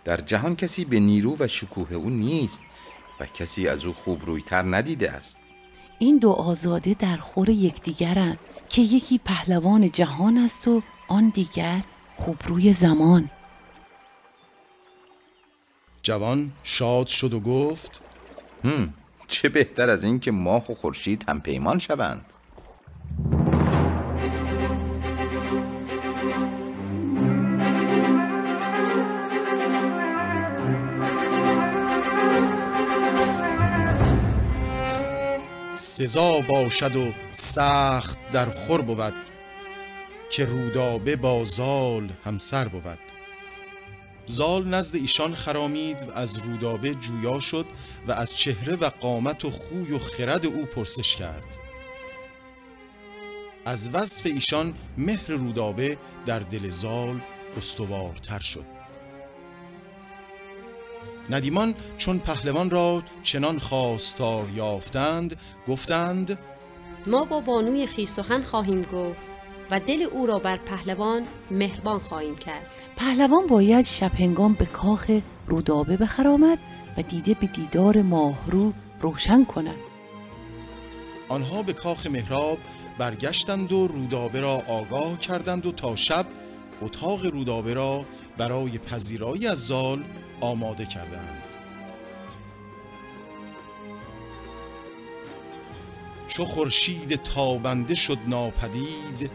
در 0.04 0.18
جهان 0.18 0.56
کسی 0.56 0.86
به 0.86 1.00
نیرو 1.00 1.36
و 1.40 1.48
شکوه 1.48 1.94
او 1.94 2.10
نیست 2.10 2.62
و 3.20 3.26
کسی 3.26 3.68
از 3.68 3.86
او 3.86 3.94
خوب 3.94 4.26
رویتر 4.26 4.62
ندیده 4.62 5.12
است. 5.12 5.40
این 6.00 6.18
دو 6.18 6.32
آزاده 6.32 6.94
در 6.94 7.18
خور 7.18 7.50
یکدیگرند 7.50 8.40
که 8.70 8.82
یکی 8.82 9.18
پهلوان 9.18 9.92
جهان 9.92 10.38
است 10.38 10.68
و 10.68 10.82
آن 11.08 11.30
دیگر 11.30 11.84
خوبروی 12.16 12.74
زمان. 12.74 13.30
جوان 16.04 16.52
شاد 16.64 17.08
شد 17.08 17.34
و 17.34 17.40
گفت 17.40 18.02
هم 18.64 18.94
چه 19.28 19.50
بهتر 19.50 19.90
از 19.90 20.04
این 20.04 20.20
که 20.20 20.32
ماه 20.32 20.72
و 20.72 20.76
خورشید 20.76 21.26
هم 21.28 21.42
پیمان 21.42 21.80
شوند. 21.80 22.34
سزا 35.78 36.42
باشد 36.42 36.96
و 36.96 37.14
سخت 37.32 38.18
در 38.32 38.50
خور 38.50 38.82
بود 38.82 39.14
که 40.32 40.46
رودابه 40.46 41.16
با 41.16 41.46
زال 41.46 42.10
همسر 42.26 42.68
بود. 42.68 43.00
زال 44.26 44.68
نزد 44.68 44.96
ایشان 44.96 45.36
خرامید 45.36 46.10
و 46.10 46.12
از 46.12 46.38
رودابه 46.38 46.94
جویا 46.94 47.40
شد 47.40 47.66
و 48.08 48.12
از 48.12 48.38
چهره 48.38 48.76
و 48.76 48.90
قامت 48.90 49.46
و 49.46 49.52
خوی 49.52 49.92
و 49.92 50.00
خرد 50.00 50.46
او 50.46 50.66
پرسش 50.66 51.16
کرد. 51.16 51.58
از 53.66 53.90
وصف 53.94 54.26
ایشان 54.26 54.74
مهر 54.98 55.28
رودابه 55.28 55.98
در 56.26 56.40
دل 56.40 56.70
زال 56.70 57.22
استوارتر 57.58 58.40
شد. 58.40 58.77
ندیمان 61.30 61.76
چون 61.98 62.20
پهلوان 62.20 62.70
را 62.70 63.04
چنان 63.24 63.60
خواستار 63.60 64.50
یافتند 64.50 65.36
گفتند 65.68 66.40
ما 67.08 67.26
با 67.26 67.40
بانوی 67.40 67.88
خیش 67.88 68.10
سخن 68.10 68.42
خواهیم 68.42 68.82
گفت 68.82 69.18
و 69.72 69.80
دل 69.80 70.02
او 70.12 70.26
را 70.26 70.40
بر 70.40 70.58
پهلوان 70.58 71.24
مهربان 71.52 72.00
خواهیم 72.00 72.36
کرد. 72.36 72.66
پهلوان 72.96 73.48
باید 73.48 73.86
شب 73.86 74.12
هنگام 74.16 74.54
به 74.54 74.66
کاخ 74.66 75.12
رودابه 75.48 75.98
بخرامد 75.98 76.60
و 76.98 77.02
دیده 77.02 77.34
به 77.34 77.48
دیدار 77.48 78.02
ماهرو 78.02 78.74
روشن 79.02 79.46
کند. 79.46 79.78
آنها 81.30 81.64
به 81.64 81.74
کاخ 81.74 82.08
مهراب 82.08 82.58
برگشتند 82.98 83.72
و 83.72 83.88
رودابه 83.88 84.40
را 84.40 84.64
آگاه 84.68 85.18
کردند 85.18 85.66
و 85.66 85.72
تا 85.72 85.96
شب 85.96 86.26
اتاق 86.82 87.26
رودابه 87.26 87.74
را 87.74 88.06
برای 88.38 88.78
پذیرایی 88.78 89.48
از 89.48 89.68
زال 89.68 90.04
آماده 90.42 90.86
کردند 90.86 91.44
چو 96.28 96.46
خورشید 96.46 97.16
تابنده 97.16 97.96
شد 97.96 98.18
ناپدید 98.28 99.32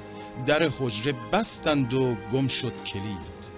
در 0.46 0.68
حجره 0.78 1.14
بستند 1.32 1.94
و 1.94 2.14
گم 2.32 2.48
شد 2.48 2.84
کلید. 2.84 3.52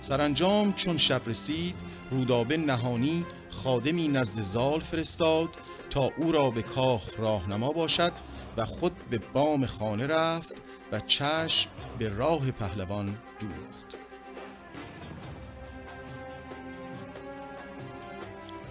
سرانجام 0.00 0.72
چون 0.72 0.96
شب 0.96 1.22
رسید 1.26 1.74
رودابه 2.10 2.56
نهانی 2.56 3.24
خادمی 3.50 4.08
نزد 4.08 4.40
زال 4.40 4.80
فرستاد 4.80 5.48
تا 5.90 6.10
او 6.16 6.32
را 6.32 6.50
به 6.50 6.62
کاخ 6.62 7.20
راهنما 7.20 7.72
باشد 7.72 8.12
و 8.56 8.64
خود 8.64 9.08
به 9.10 9.18
بام 9.32 9.66
خانه 9.66 10.06
رفت 10.06 10.62
و 10.92 11.00
چشم 11.00 11.70
به 11.98 12.08
راه 12.08 12.50
پهلوان 12.50 13.18
دوخت 13.40 14.04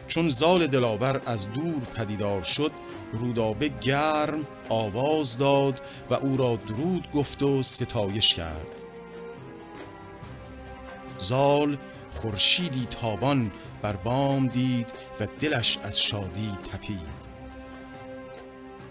چون 0.07 0.29
زال 0.29 0.67
دلاور 0.67 1.21
از 1.25 1.51
دور 1.51 1.83
پدیدار 1.95 2.43
شد 2.43 2.71
رودابه 3.13 3.67
گرم 3.67 4.45
آواز 4.69 5.37
داد 5.37 5.81
و 6.09 6.13
او 6.13 6.37
را 6.37 6.55
درود 6.55 7.11
گفت 7.11 7.43
و 7.43 7.63
ستایش 7.63 8.33
کرد. 8.33 8.83
زال 11.17 11.77
خورشیدی 12.09 12.85
تابان 12.85 13.51
بر 13.81 13.95
بام 13.95 14.47
دید 14.47 14.93
و 15.19 15.27
دلش 15.39 15.79
از 15.83 16.01
شادی 16.01 16.51
تپید. 16.71 17.22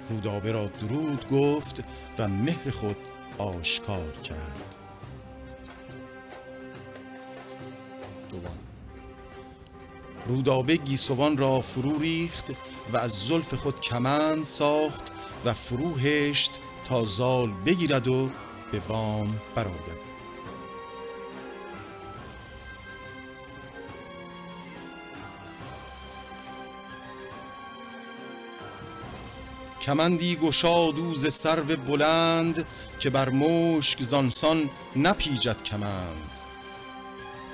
رودابه 0.08 0.52
را 0.52 0.66
درود 0.66 1.28
گفت 1.28 1.84
و 2.18 2.28
مهر 2.28 2.70
خود 2.70 2.96
آشکار 3.38 4.12
کرد. 4.12 4.76
رودابه 10.26 10.76
گیسوان 10.76 11.36
را 11.36 11.60
فرو 11.60 11.98
ریخت 11.98 12.52
و 12.92 12.96
از 12.96 13.10
زلف 13.10 13.54
خود 13.54 13.80
کمند 13.80 14.44
ساخت 14.44 15.12
و 15.44 15.52
فرو 15.52 15.96
هشت 15.96 16.50
تا 16.84 17.04
زال 17.04 17.50
بگیرد 17.66 18.08
و 18.08 18.30
به 18.72 18.80
بام 18.80 19.40
برآید. 19.54 20.01
کمندی 29.82 30.36
گشاد 30.36 31.12
ز 31.12 31.34
سرو 31.34 31.76
بلند 31.76 32.66
که 32.98 33.10
بر 33.10 33.28
مشک 33.28 34.02
زانسان 34.02 34.70
نپیجد 34.96 35.62
کمند. 35.62 36.40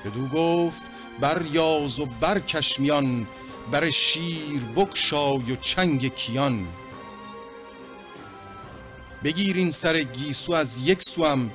بدو 0.05 0.29
گفت 0.29 0.83
بر 1.21 1.43
یاز 1.53 2.01
و 2.01 2.07
بر 2.07 2.41
کشمیان 2.41 3.27
بر 3.71 3.91
شیر 3.91 4.64
بکشای 4.77 5.53
و 5.53 5.57
چنگ 5.57 6.14
کیان. 6.14 6.67
بگیر 9.25 9.57
این 9.57 9.71
سر 9.71 10.03
گیسو 10.03 10.53
از 10.53 10.88
یک 10.88 11.03
سوم 11.03 11.51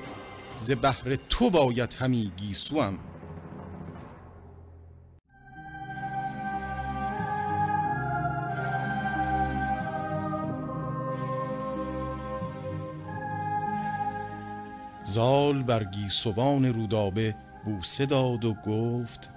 ز 0.58 0.72
بهر 0.72 1.16
تو 1.30 1.50
باید 1.50 1.94
همی 2.00 2.32
گیسوم. 2.38 2.98
زال 15.04 15.64
بر 15.64 15.84
گیسوان 15.84 16.66
رودابه 16.66 17.36
بوسه 17.66 18.06
داد 18.06 18.46
و 18.46 18.54
گفت 18.54 19.32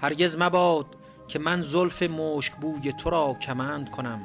هرگز 0.00 0.36
مباد 0.36 0.86
که 1.28 1.38
من 1.38 1.62
زلف 1.62 2.02
مشک 2.02 2.52
بوی 2.52 2.92
تو 2.92 3.10
را 3.10 3.36
کمند 3.40 3.90
کنم. 3.90 4.20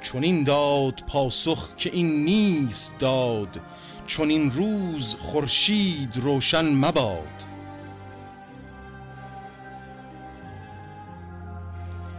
چون 0.00 0.24
این 0.24 0.44
داد 0.44 1.02
پاسخ 1.08 1.74
که 1.74 1.90
این 1.92 2.24
نیست 2.24 2.98
داد 2.98 3.60
چون 4.06 4.28
این 4.28 4.50
روز 4.50 5.14
خورشید 5.14 6.16
روشن 6.16 6.74
مباد. 6.74 7.55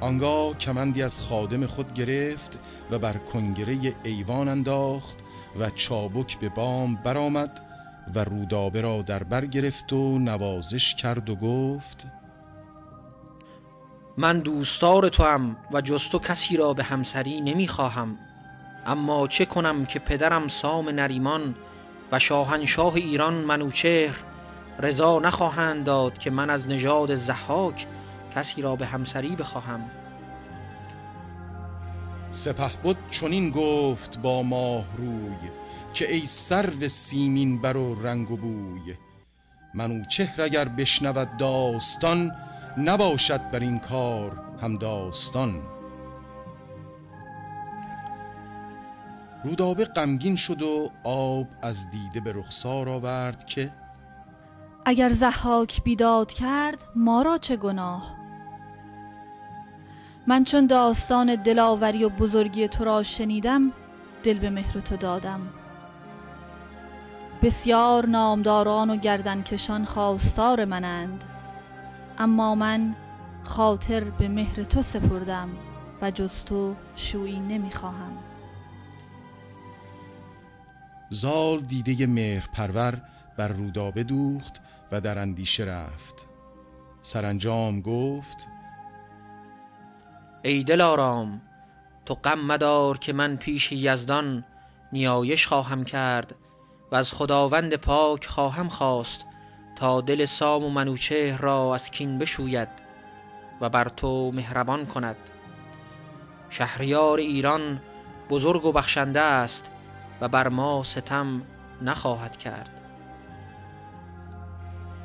آنگاه 0.02 0.58
کمندی 0.58 1.04
از 1.04 1.20
خادم 1.20 1.66
خود 1.66 1.94
گرفت 1.94 2.60
و 2.92 3.00
بر 3.00 3.14
کنگره 3.14 3.78
ایوان 4.04 4.48
انداخت 4.48 5.18
و 5.60 5.70
چابک 5.70 6.40
به 6.40 6.50
بام 6.50 6.96
برآمد 6.96 7.62
و 8.16 8.24
رودابه 8.24 8.82
را 8.82 9.02
در 9.02 9.24
بر 9.24 9.46
گرفت 9.46 9.94
و 9.94 10.20
نوازش 10.20 10.96
کرد 10.96 11.30
و 11.30 11.36
گفت 11.36 12.08
من 14.18 14.40
دوستار 14.40 15.10
تو 15.10 15.24
هم 15.24 15.58
و 15.72 15.82
جز 15.82 16.10
تو 16.10 16.20
کسی 16.20 16.58
را 16.58 16.74
به 16.74 16.84
همسری 16.84 17.42
نمی‌خواهم 17.42 18.18
اما 18.86 19.28
چه 19.28 19.46
کنم 19.46 19.86
که 19.86 20.00
پدرم 20.00 20.48
سام 20.48 20.90
نریمان 20.90 21.56
و 22.12 22.20
شاهنشاه 22.20 22.96
ایران 22.96 23.34
منوچهر 23.34 24.16
رضا 24.80 25.20
نخواهند 25.20 25.86
داد 25.86 26.18
که 26.18 26.32
من 26.32 26.50
از 26.50 26.68
نژاد 26.68 27.16
زحاک 27.16 27.88
کسی 28.36 28.62
را 28.62 28.76
به 28.76 28.86
همسری 28.86 29.36
بخواهم. 29.36 29.90
سپه 32.32 32.72
بود 32.84 32.98
چنین 33.12 33.50
گفت 33.50 34.20
با 34.22 34.44
ماه 34.44 34.86
روی 34.98 35.38
که 35.94 36.14
ای 36.14 36.20
سرو 36.26 36.88
سیمین 36.88 37.62
بر 37.62 37.78
و 37.78 37.96
رنگ 38.04 38.32
و 38.32 38.38
بوی. 38.38 38.94
منوچهر 39.74 40.42
اگر 40.42 40.68
بشنود 40.68 41.38
داستان 41.38 42.32
نباشد 42.78 43.52
بر 43.52 43.60
این 43.60 43.80
کار 43.80 44.42
هم 44.62 44.78
داستان. 44.78 45.62
رودابه 49.44 49.86
غمگین 49.86 50.36
شد 50.36 50.62
و 50.62 50.90
آب 51.04 51.48
از 51.62 51.92
دیده 51.92 52.20
به 52.22 52.34
رخسار 52.34 52.90
آورد 52.90 53.46
که 53.46 53.72
اگر 54.86 55.10
زحاک 55.10 55.84
بیداد 55.84 56.34
کرد 56.34 56.78
ما 56.96 57.22
را 57.22 57.38
چه 57.38 57.56
گناه؟ 57.56 58.17
من 60.28 60.44
چون 60.44 60.66
داستان 60.66 61.36
دلاوری 61.36 62.04
و 62.04 62.10
بزرگی 62.10 62.68
تو 62.68 62.84
را 62.84 63.04
شنیدم 63.04 63.72
دل 64.24 64.40
به 64.40 64.50
مهر 64.50 64.80
تو 64.80 64.98
دادم. 64.98 65.42
بسیار 67.44 68.06
نامداران 68.06 68.90
و 68.90 68.96
گردنکشان 68.96 69.86
خواستار 69.86 70.66
منند 70.66 71.24
اما 72.18 72.56
من 72.56 72.96
خاطر 73.44 74.04
به 74.04 74.28
مهر 74.28 74.64
تو 74.64 74.82
سپردم 74.82 75.50
و 76.02 76.12
جز 76.12 76.44
تو 76.44 76.76
شویی 76.96 77.40
نمی‌خواهم. 77.40 78.18
زال 81.10 81.60
دیده 81.62 82.08
مهر 82.08 82.48
پرور 82.54 83.02
بر 83.38 83.48
رودابه 83.48 84.04
دوخت 84.04 84.62
و 84.92 85.02
در 85.02 85.20
اندیشه 85.20 85.64
رفت. 85.64 86.28
سرانجام 87.02 87.82
گفت 87.82 88.48
ای 90.48 90.64
دلارام 90.64 91.42
تو 92.06 92.14
غم 92.14 92.40
مدار 92.40 92.98
که 92.98 93.14
من 93.14 93.36
پیش 93.36 93.72
یزدان 93.72 94.46
نیایش 94.94 95.48
خواهم 95.48 95.84
کرد 95.84 96.36
و 96.92 96.96
از 96.96 97.14
خداوند 97.14 97.76
پاک 97.76 98.26
خواهم 98.26 98.70
خواست 98.70 99.26
تا 99.76 100.02
دل 100.02 100.26
سام 100.26 100.64
و 100.64 100.70
منوچهر 100.70 101.42
را 101.42 101.76
از 101.76 101.92
کین 101.92 102.18
بشوید 102.18 102.68
و 103.62 103.70
بر 103.70 103.90
تو 103.90 104.32
مهربان 104.32 104.86
کند. 104.86 105.16
شهریار 106.50 107.18
ایران 107.18 107.82
بزرگ 108.30 108.66
و 108.66 108.72
بخشنده 108.72 109.22
است 109.22 109.72
و 110.22 110.28
بر 110.28 110.48
ما 110.48 110.84
ستم 110.84 111.42
نخواهد 111.82 112.38
کرد. 112.38 112.87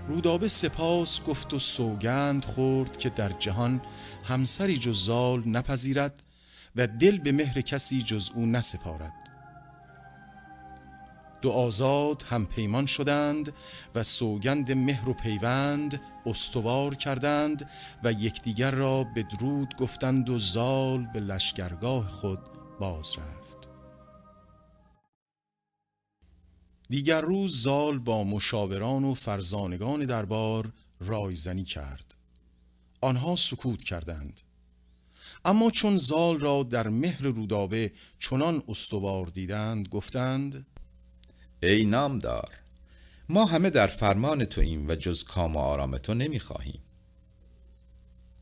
رودابه 0.07 0.49
سپاس 0.49 1.23
گفت 1.23 1.55
و 1.55 1.59
سوگند 1.59 2.45
خورد 2.45 2.97
که 2.97 3.11
در 3.11 3.33
جهان 3.33 3.81
همسری 4.25 4.79
جز 4.79 5.05
زال 5.05 5.49
نپذیرد 5.49 6.23
و 6.77 6.87
دل 6.87 7.19
به 7.19 7.33
مهر 7.33 7.61
کسی 7.61 8.03
جز 8.03 8.31
او 8.35 8.47
نسپارد. 8.47 9.12
دو 11.43 11.51
آزاد 11.51 12.25
هم 12.31 12.47
پیمان 12.47 12.87
شدند 12.87 13.53
و 13.95 14.03
سوگند 14.03 14.73
مهر 14.73 15.09
و 15.09 15.15
پیوند 15.15 16.01
استوار 16.27 16.95
کردند 16.95 17.71
و 18.05 18.12
یکدیگر 18.12 18.71
را 18.71 19.05
به 19.05 19.23
درود 19.23 19.77
گفتند 19.77 20.31
و 20.31 20.38
زال 20.38 21.07
به 21.12 21.21
لشکرگاه 21.21 22.09
خود 22.09 22.38
باز 22.81 23.12
رفت 23.12 23.42
دیگر 26.93 27.21
روز 27.21 27.63
زال 27.63 27.99
با 27.99 28.25
مشاوران 28.25 29.05
و 29.05 29.15
فرزانگان 29.15 30.05
دربار 30.05 30.73
رایزنی 31.01 31.65
کرد. 31.65 32.17
آنها 33.01 33.37
سکوت 33.37 33.83
کردند. 33.83 34.41
اما 35.45 35.71
چون 35.71 35.97
زال 35.97 36.39
را 36.39 36.63
در 36.63 36.89
مهر 36.89 37.23
رودابه 37.23 37.93
چنان 38.19 38.63
استوار 38.69 39.27
دیدند 39.27 39.89
گفتند 39.89 40.67
ای 41.63 41.85
نامدار 41.85 42.51
ما 43.29 43.45
همه 43.45 43.71
در 43.71 43.87
فرمان 43.87 44.45
توییم 44.45 44.89
و 44.89 44.95
جز 44.95 45.25
کام 45.25 45.57
و 45.57 45.59
آرام 45.59 45.99
تو 45.99 46.15
نمی‌خواهیم. 46.15 46.81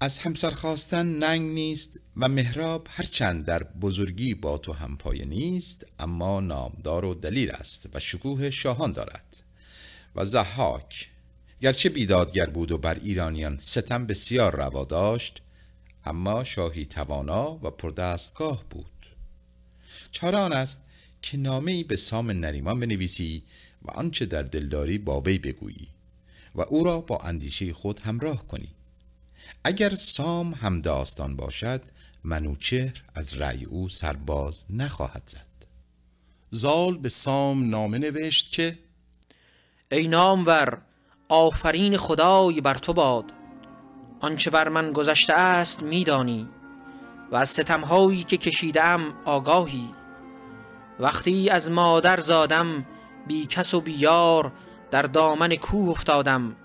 از 0.02 0.18
همسر 0.18 0.50
خواستن 0.50 1.06
ننگ 1.06 1.50
نیست 1.50 2.00
و 2.16 2.28
مهراب 2.28 2.86
هرچند 2.90 3.44
در 3.44 3.62
بزرگی 3.62 4.34
با 4.34 4.58
تو 4.58 4.72
هم 4.72 4.96
پایه 4.96 5.24
نیست 5.24 5.86
اما 5.98 6.40
نامدار 6.40 7.04
و 7.04 7.14
دلیل 7.14 7.50
است 7.50 7.88
و 7.94 8.00
شکوه 8.00 8.50
شاهان 8.50 8.92
دارد. 8.92 9.42
و 10.16 10.24
زحاک 10.24 11.08
گرچه 11.60 11.88
بیدادگر 11.88 12.46
بود 12.46 12.72
و 12.72 12.78
بر 12.78 12.94
ایرانیان 12.94 13.58
ستم 13.58 14.06
بسیار 14.06 14.56
روا 14.56 14.84
داشت 14.84 15.42
اما 16.04 16.44
شاهی 16.44 16.86
توانا 16.86 17.60
و 17.62 17.70
پردستگاه 17.70 18.64
بود. 18.70 19.06
چاره 20.10 20.38
آن 20.38 20.52
است 20.52 20.80
که 21.22 21.36
نامه 21.36 21.72
ای 21.72 21.84
به 21.84 21.96
سام 21.96 22.30
نریمان 22.30 22.80
بنویسی 22.80 23.42
و 23.82 23.90
آنچه 23.90 24.26
در 24.26 24.42
دلداری 24.42 24.98
با 24.98 25.20
وی 25.20 25.38
بگویی 25.38 25.88
و 26.54 26.60
او 26.60 26.84
را 26.84 27.00
با 27.00 27.18
اندیشه 27.18 27.72
خود 27.72 28.00
همراه 28.00 28.46
کنی. 28.46 28.68
اگر 29.64 29.94
سام 29.94 30.54
هم 30.54 30.80
داستان 30.80 31.36
باشد 31.36 31.82
منوچهر 32.24 33.02
از 33.14 33.38
رأی 33.38 33.64
او 33.64 33.88
سرباز 33.88 34.64
نخواهد 34.70 35.22
زد. 35.26 35.66
زال 36.50 36.98
به 36.98 37.08
سام 37.08 37.70
نامه 37.70 37.98
نوشت 37.98 38.52
که 38.52 38.78
ای 39.92 40.08
نامور 40.08 40.82
آفرین 41.28 41.96
خدای 41.96 42.60
بر 42.60 42.74
تو 42.74 42.92
باد. 42.92 43.24
آنچه 44.20 44.50
بر 44.50 44.68
من 44.68 44.92
گذشته 44.92 45.32
است 45.32 45.82
میدانی 45.82 46.48
و 47.32 47.36
از 47.36 47.48
ستمهایی 47.48 48.24
که 48.24 48.36
کشیدم 48.36 49.14
آگاهی. 49.24 49.94
وقتی 51.00 51.50
از 51.50 51.70
مادر 51.70 52.20
زادم 52.20 52.86
بی 53.26 53.46
کس 53.46 53.74
و 53.74 53.80
بی 53.80 53.92
یار 53.92 54.52
در 54.90 55.02
دامن 55.02 55.56
کوه 55.56 55.90
افتادم 55.90 56.56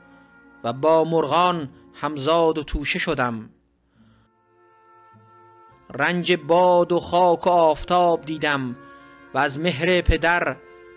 و 0.64 0.74
با 0.74 1.04
مرغان 1.04 1.70
همزاد 1.96 2.58
و 2.58 2.64
توشه 2.64 3.00
شدم. 3.00 3.50
رنج 5.94 6.34
باد 6.34 6.92
و 6.92 7.00
خاک 7.00 7.48
و 7.48 7.50
آفتاب 7.50 8.22
دیدم 8.22 8.76
و 9.34 9.38
از 9.38 9.60
مهر 9.60 10.02
پدر 10.02 10.56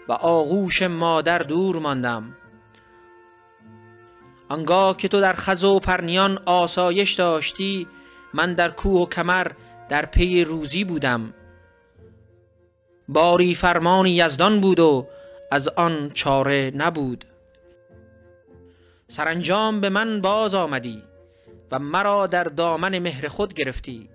و 0.08 0.12
آغوش 0.12 0.82
مادر 0.82 1.38
دور 1.38 1.78
ماندم. 1.78 2.37
آنگاه 4.48 4.96
که 4.96 5.08
تو 5.08 5.20
در 5.20 5.32
خز 5.32 5.64
و 5.64 5.78
پرنیان 5.78 6.38
آسایش 6.46 7.12
داشتی 7.12 7.88
من 8.34 8.54
در 8.54 8.70
کوه 8.70 9.02
و 9.02 9.06
کمر 9.06 9.46
در 9.88 10.06
پی 10.06 10.44
روزی 10.44 10.84
بودم. 10.84 11.34
باری 13.08 13.54
فرمان 13.54 14.06
یزدان 14.06 14.61
بود 14.61 14.80
و 14.80 15.06
از 15.50 15.68
آن 15.68 16.11
چاره 16.14 16.72
نبود. 16.74 17.24
سرانجام 19.18 19.81
به 19.81 19.88
من 19.88 20.20
باز 20.20 20.54
آمدی 20.54 21.02
و 21.70 21.78
مرا 21.78 22.26
در 22.26 22.44
دامن 22.44 22.98
مهر 22.98 23.28
خود 23.28 23.54
گرفتی. 23.54 24.09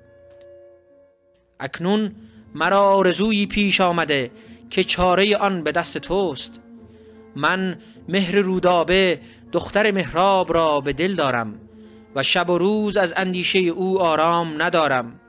اکنون 1.60 2.16
مرا 2.56 3.02
رزویی 3.02 3.46
پیش 3.46 3.82
آمده 3.82 4.32
که 4.70 4.84
چاره 4.84 5.38
آن 5.38 5.63
به 5.63 5.72
دست 5.72 5.98
توست. 5.98 6.60
من 7.36 7.82
مهر 8.10 8.36
رودابه 8.36 9.20
دختر 9.52 9.92
مهراب 9.92 10.54
را 10.54 10.82
به 10.82 10.94
دل 10.94 11.16
دارم 11.16 11.60
و 12.16 12.24
شب 12.24 12.50
و 12.50 12.58
روز 12.58 12.98
از 12.98 13.13
اندیشه 13.18 13.60
او 13.60 14.02
آرام 14.02 14.62
ندارم. 14.62 15.20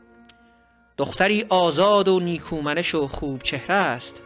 دختری 0.98 1.44
آزاد 1.48 2.08
و 2.08 2.20
نیکومنش 2.20 2.94
و 2.94 3.08
خوب 3.08 3.42
چهره 3.42 3.74
است. 3.74 4.22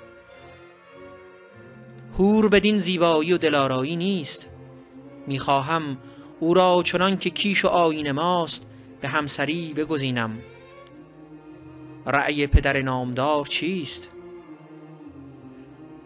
هور 2.18 2.48
بدین 2.48 2.78
زیبایی 2.78 3.32
و 3.32 3.38
دلارایی 3.38 3.96
نیست. 3.96 4.48
می‌خواهم 5.28 5.98
او 6.40 6.54
را 6.54 6.82
چنان 6.84 7.18
که 7.18 7.30
کیش 7.30 7.64
و 7.64 7.68
آین 7.68 8.12
ماست 8.12 8.62
به 9.00 9.08
همسری 9.08 9.74
بگزینم 9.74 10.38
رأی 12.06 12.46
پدر 12.46 12.82
نامدار 12.82 13.46
چیست؟ 13.46 14.08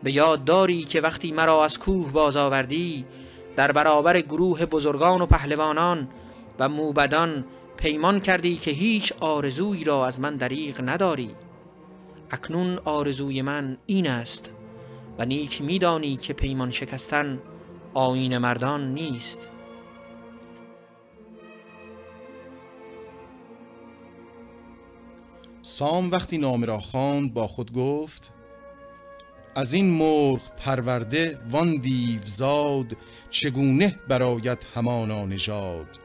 به 0.02 0.12
یاد 0.12 0.44
داری 0.44 0.84
که 0.84 1.00
وقتی 1.00 1.32
مرا 1.32 1.64
از 1.64 1.78
کوه 1.78 2.12
باز 2.12 2.36
آوردی 2.36 3.04
در 3.56 3.72
برابر 3.72 4.20
گروه 4.20 4.66
بزرگان 4.66 5.20
و 5.20 5.26
پهلوانان 5.26 6.08
و 6.58 6.68
موبدان 6.68 7.44
پیمان 7.76 8.20
کردی 8.20 8.56
که 8.56 8.70
هیچ 8.70 9.12
آرزویی 9.20 9.84
را 9.84 10.06
از 10.06 10.20
من 10.20 10.36
دریغ 10.36 10.80
نداری 10.84 11.30
اکنون 12.30 12.78
آرزوی 12.84 13.42
من 13.42 13.76
این 13.86 14.06
است 14.10 14.50
و 15.18 15.24
نیک 15.24 15.62
میدانی 15.62 16.16
که 16.16 16.32
پیمان 16.32 16.70
شکستن 16.70 17.38
آین 17.94 18.38
مردان 18.38 18.94
نیست. 18.94 19.48
سام 25.62 26.10
وقتی 26.10 26.38
نامه 26.38 26.66
را 26.66 26.78
خواند 26.78 27.34
با 27.34 27.46
خود 27.46 27.72
گفت 27.72 28.32
از 29.56 29.72
این 29.72 29.90
مرغ 29.90 30.56
پرورده 30.56 31.40
وان 31.50 31.76
دیوزاد 31.76 32.96
چگونه 33.30 33.98
برایت 34.08 34.66
همانا 34.74 35.24
نژاد؟ 35.24 36.00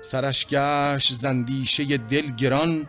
سرش 0.00 0.46
گشت 0.46 1.12
زندیشه 1.12 1.96
دل 1.96 2.30
گران 2.30 2.88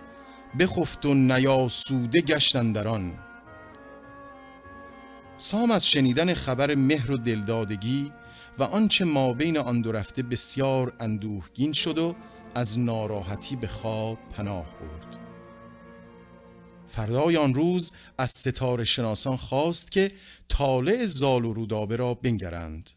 بخفت 0.60 1.06
و 1.06 1.14
نیاسوده 1.14 2.22
گشتن 2.22 2.72
دران 2.72 3.20
سام 5.38 5.72
از 5.72 5.88
شنیدن 5.88 6.34
خبر 6.34 6.76
مهر 6.76 7.12
و 7.12 7.18
دلدادگی 7.18 8.12
و 8.60 8.64
آنچه 8.64 9.06
ما 9.06 9.34
بین 9.34 9.58
آن 9.58 9.82
دو 9.82 9.92
رفته 9.92 10.24
بسیار 10.24 10.94
اندوهگین 11.00 11.74
شد 11.74 11.98
و 11.98 12.16
از 12.56 12.80
ناراحتی 12.80 13.56
به 13.56 13.68
خواب 13.68 14.18
پناه 14.32 14.66
برد. 14.66 15.18
فردای 16.88 17.38
آن 17.38 17.54
روز 17.54 17.94
از 18.18 18.32
ستاره 18.32 18.84
شناسان 18.84 19.38
خواست 19.38 19.92
که 19.92 20.12
طالع 20.50 21.06
زال 21.06 21.46
و 21.46 21.54
رودابه 21.54 21.96
را 21.96 22.14
بنگرند. 22.14 22.90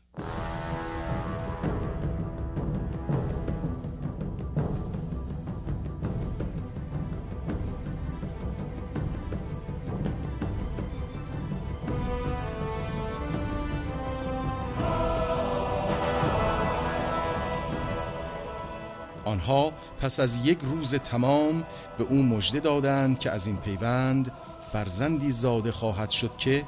پس 20.07 20.21
از 20.21 20.47
یک 20.47 20.59
روز 20.63 20.95
تمام 20.95 21.65
به 21.99 22.05
او 22.11 22.23
مژده 22.23 22.61
دادند 22.61 23.19
که 23.19 23.31
از 23.31 23.47
این 23.47 23.57
پیوند 23.57 24.33
فرزندی 24.73 25.31
زاده 25.31 25.73
خواهد 25.73 26.11
شد 26.11 26.37
که 26.37 26.65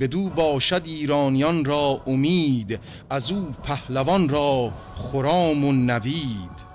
بدو 0.00 0.28
باشد 0.28 0.82
ایرانیان 0.84 1.64
را 1.64 2.02
امید 2.06 2.78
از 3.10 3.32
او 3.32 3.52
پهلوان 3.62 4.28
را 4.28 4.72
خرام 4.94 5.64
و 5.64 5.72
نوید. 5.72 6.70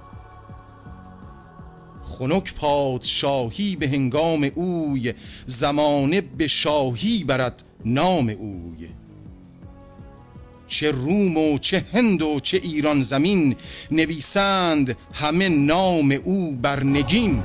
خنک 2.03 2.53
پادشاهی 2.53 3.75
به 3.75 3.87
هنگام 3.87 4.49
اوی 4.55 5.13
زمانه 5.45 6.21
به 6.21 6.47
شاهی 6.47 7.23
برد 7.23 7.63
نام 7.85 8.29
اوی. 8.29 9.04
چه 10.67 10.91
روم 10.91 11.37
و 11.37 11.57
چه 11.57 11.85
هند 11.93 12.21
و 12.21 12.39
چه 12.39 12.57
ایران 12.63 13.01
زمین 13.01 13.55
نویسند 13.91 14.97
همه 15.13 15.49
نام 15.49 16.11
او 16.23 16.55
بر 16.55 16.83
نگین. 16.83 17.43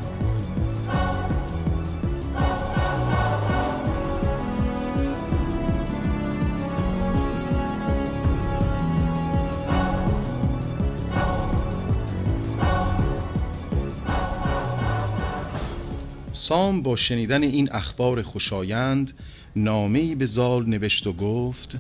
سام 16.32 16.82
با 16.82 16.96
شنیدن 16.96 17.42
این 17.42 17.72
اخبار 17.72 18.22
خوشایند 18.22 19.12
نامه‌ای 19.56 20.14
به 20.14 20.26
زال 20.26 20.66
نوشت 20.66 21.06
و 21.06 21.12
گفت 21.12 21.76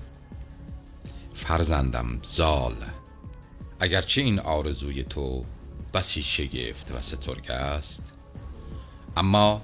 فرزندم 1.40 2.18
زال. 2.22 2.74
اگرچه 3.80 4.20
این 4.20 4.40
آرزوی 4.40 5.04
تو 5.04 5.44
بسی 5.94 6.22
شگفت 6.22 6.92
و 6.92 7.00
سترگ 7.00 7.50
است 7.50 8.14
اما 9.16 9.62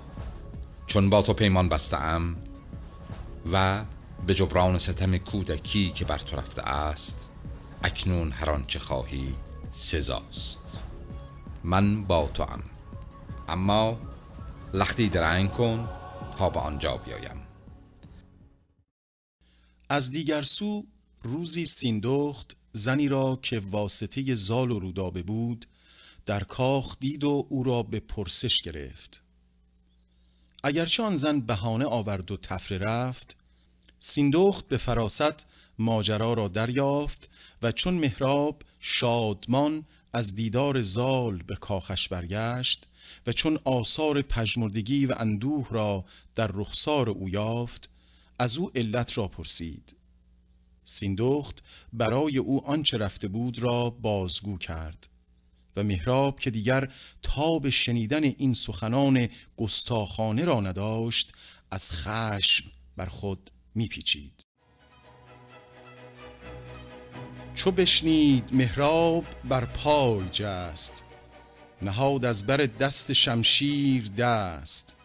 چون 0.86 1.10
با 1.10 1.22
تو 1.22 1.32
پیمان 1.32 1.68
بستم 1.68 2.36
و 3.52 3.84
به 4.26 4.34
جبران 4.34 4.78
ستم 4.78 5.16
کودکی 5.16 5.90
که 5.90 6.04
بر 6.04 6.18
تو 6.18 6.36
رفته 6.36 6.62
است 6.62 7.28
اکنون 7.82 8.32
هر 8.32 8.50
آنچه 8.50 8.78
خواهی 8.78 9.34
سزاست. 9.70 10.80
من 11.64 12.04
با 12.04 12.28
تو 12.34 12.42
ام 12.42 12.62
اما 13.48 13.98
لختی 14.74 15.08
درنگ 15.08 15.50
کن 15.50 15.88
تا 16.38 16.50
به 16.50 16.60
آنجا 16.60 16.96
بیایم. 16.96 17.42
از 19.88 20.10
دیگر 20.10 20.42
سو 20.42 20.86
روزی 21.26 21.64
سیندخت 21.64 22.56
زنی 22.72 23.08
را 23.08 23.38
که 23.42 23.58
واسطه 23.58 24.34
زال 24.34 24.70
و 24.70 24.78
رودابه 24.78 25.22
بود 25.22 25.66
در 26.26 26.44
کاخ 26.44 26.96
دید 27.00 27.24
و 27.24 27.46
او 27.48 27.62
را 27.64 27.82
به 27.82 28.00
پرسش 28.00 28.62
گرفت. 28.62 29.22
اگرچه 30.64 31.02
آن 31.02 31.16
زن 31.16 31.40
بهانه 31.40 31.84
آورد 31.84 32.30
و 32.30 32.36
تفره 32.36 32.78
رفت 32.78 33.36
سیندخت 34.00 34.68
به 34.68 34.76
فراست 34.76 35.46
ماجرا 35.78 36.32
را 36.32 36.48
دریافت 36.48 37.28
و 37.62 37.72
چون 37.72 37.94
مهراب 37.94 38.62
شادمان 38.80 39.84
از 40.12 40.34
دیدار 40.34 40.82
زال 40.82 41.42
به 41.42 41.56
کاخش 41.56 42.08
برگشت 42.08 42.86
و 43.26 43.32
چون 43.32 43.58
آثار 43.64 44.22
پژمردگی 44.22 45.06
و 45.06 45.14
اندوه 45.18 45.68
را 45.70 46.04
در 46.34 46.50
رخسار 46.54 47.10
او 47.10 47.28
یافت 47.28 47.88
از 48.38 48.58
او 48.58 48.70
علت 48.74 49.18
را 49.18 49.28
پرسید. 49.28 49.95
سیندخت 50.88 51.62
برای 51.92 52.38
او 52.38 52.66
آنچه 52.66 52.98
رفته 52.98 53.28
بود 53.28 53.58
را 53.58 53.90
بازگو 53.90 54.58
کرد 54.58 55.08
و 55.76 55.82
مهراب 55.82 56.40
که 56.40 56.50
دیگر 56.50 56.92
تاب 57.22 57.70
شنیدن 57.70 58.24
این 58.24 58.54
سخنان 58.54 59.28
گستاخانه 59.56 60.44
را 60.44 60.60
نداشت 60.60 61.32
از 61.70 61.92
خشم 61.92 62.70
بر 62.96 63.06
خود 63.06 63.50
میپیچید. 63.74 64.42
چو 67.54 67.70
بشنید 67.70 68.48
مهراب 68.52 69.24
بر 69.44 69.64
پای 69.64 70.28
جست 70.28 71.04
نهاد 71.82 72.24
از 72.24 72.46
بر 72.46 72.56
دست 72.56 73.12
شمشیر 73.12 74.08
دست. 74.08 74.96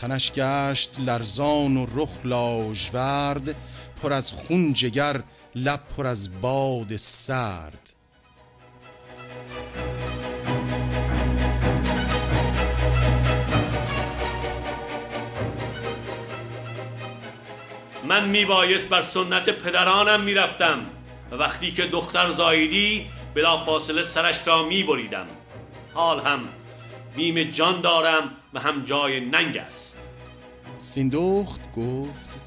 تنش 0.00 0.32
گشت 0.32 1.00
لرزان 1.00 1.76
و 1.76 1.86
رخ 1.94 2.08
لاژورد 2.24 3.56
پر 4.02 4.12
از 4.12 4.32
خون 4.32 4.72
جگر 4.72 5.22
لب 5.54 5.80
پر 5.96 6.06
از 6.06 6.40
باد 6.40 6.96
سرد. 6.96 7.92
من 18.04 18.28
میبایست 18.28 18.88
بر 18.88 19.02
سنت 19.02 19.50
پدرانم 19.50 20.20
می‌رفتم 20.20 20.86
و 21.30 21.34
وقتی 21.34 21.72
که 21.72 21.86
دختر 21.86 22.32
زایدی 22.32 23.06
بلا 23.34 23.64
فاصله 23.64 24.02
سرش 24.02 24.48
را 24.48 24.62
میبریدم. 24.62 25.26
حال 25.94 26.20
هم 26.20 26.40
بیم 27.16 27.42
جان 27.42 27.80
دارم 27.80 28.36
و 28.54 28.60
هم 28.60 28.84
جای 28.84 29.20
ننگ 29.20 29.56
است. 29.56 30.08
سیندخت 30.78 31.72
گفت 31.72 32.40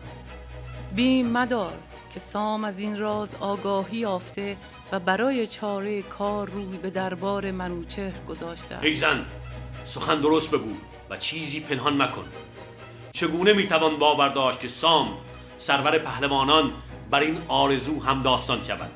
بیم 0.95 1.29
مدار 1.29 1.73
که 2.13 2.19
سام 2.19 2.63
از 2.63 2.79
این 2.79 2.99
راز 2.99 3.35
آگاهی 3.35 3.97
یافته 3.97 4.57
و 4.91 4.99
برای 4.99 5.47
چاره 5.47 6.01
کار 6.01 6.49
روی 6.49 6.77
به 6.77 6.89
دربار 6.89 7.51
منوچهر 7.51 8.19
گذاشته. 8.29 8.79
ای 8.81 8.93
زن 8.93 9.25
سخن 9.83 10.21
درست 10.21 10.51
بگو 10.51 10.73
و 11.09 11.17
چیزی 11.17 11.59
پنهان 11.59 12.01
مکن. 12.01 12.25
چگونه 13.13 13.53
می‌توان 13.53 13.97
باور 13.97 14.29
داشت 14.29 14.59
که 14.59 14.67
سام 14.67 15.17
سرور 15.57 15.97
پهلوانان 15.97 16.73
بر 17.11 17.19
این 17.19 17.37
آرزو 17.47 17.99
هم 17.99 18.21
داستان 18.21 18.63
شود؟ 18.63 18.91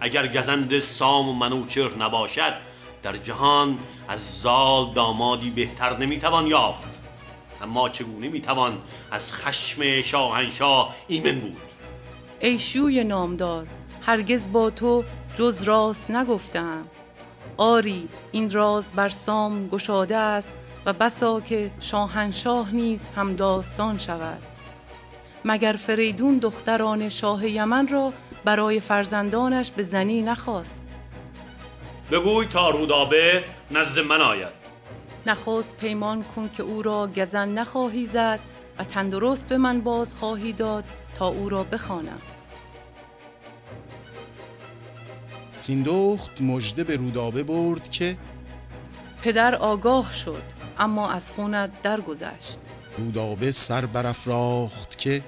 اگر 0.00 0.28
گزند 0.28 0.80
سام 0.80 1.28
و 1.28 1.32
منوچهر 1.32 1.90
نباشد 1.98 2.52
در 3.06 3.16
جهان 3.16 3.78
از 4.08 4.40
زال 4.40 4.94
دامادی 4.94 5.50
بهتر 5.50 5.96
نمی‌توان 5.96 6.46
یافت. 6.46 7.00
اما 7.62 7.88
چگونه 7.88 8.28
می‌توان 8.28 8.78
از 9.10 9.32
خشم 9.32 10.00
شاهنشاه 10.00 10.96
ایمن 11.08 11.40
بود؟ 11.40 11.60
ای 12.40 12.58
شوی 12.58 13.04
نامدار 13.04 13.66
هرگز 14.06 14.52
با 14.52 14.70
تو 14.70 15.04
جز 15.36 15.62
راست 15.62 16.10
نگفتم. 16.10 16.84
آری 17.56 18.08
این 18.32 18.50
راز 18.50 18.92
بر 18.92 19.08
سام 19.08 19.68
گشاده 19.68 20.16
است 20.16 20.54
و 20.86 20.92
بسا 20.92 21.40
که 21.40 21.70
شاهنشاه 21.80 22.74
نیز 22.74 23.06
هم 23.16 23.34
داستان 23.34 23.98
شود. 23.98 24.42
مگر 25.44 25.72
فریدون 25.72 26.38
دختران 26.38 27.08
شاه 27.08 27.46
یمن 27.46 27.88
را 27.88 28.12
برای 28.44 28.80
فرزندانش 28.80 29.70
به 29.70 29.82
زنی 29.82 30.22
نخواست؟ 30.22 30.85
بگوی 32.10 32.46
تا 32.46 32.70
رودابه 32.70 33.44
نزد 33.70 33.98
من 33.98 34.20
آید. 34.20 34.66
نخواست 35.26 35.76
پیمان 35.76 36.24
کن 36.24 36.50
که 36.56 36.62
او 36.62 36.82
را 36.82 37.06
گزن 37.06 37.48
نخواهی 37.48 38.06
زد 38.06 38.40
و 38.78 38.84
تندرست 38.84 39.48
به 39.48 39.58
من 39.58 39.80
باز 39.80 40.14
خواهی 40.14 40.52
داد 40.52 40.84
تا 41.14 41.26
او 41.26 41.48
را 41.48 41.64
بخوانم. 41.64 42.18
سیندخت 45.50 46.42
مژده 46.42 46.84
به 46.84 46.96
رودابه 46.96 47.42
برد 47.42 47.88
که 47.88 48.16
پدر 49.22 49.54
آگاه 49.54 50.12
شد 50.12 50.42
اما 50.78 51.10
از 51.10 51.32
خونت 51.32 51.82
درگذشت. 51.82 52.58
رودابه 52.98 53.52
سر 53.52 53.86
برافراخت 53.86 54.98
که 54.98 55.22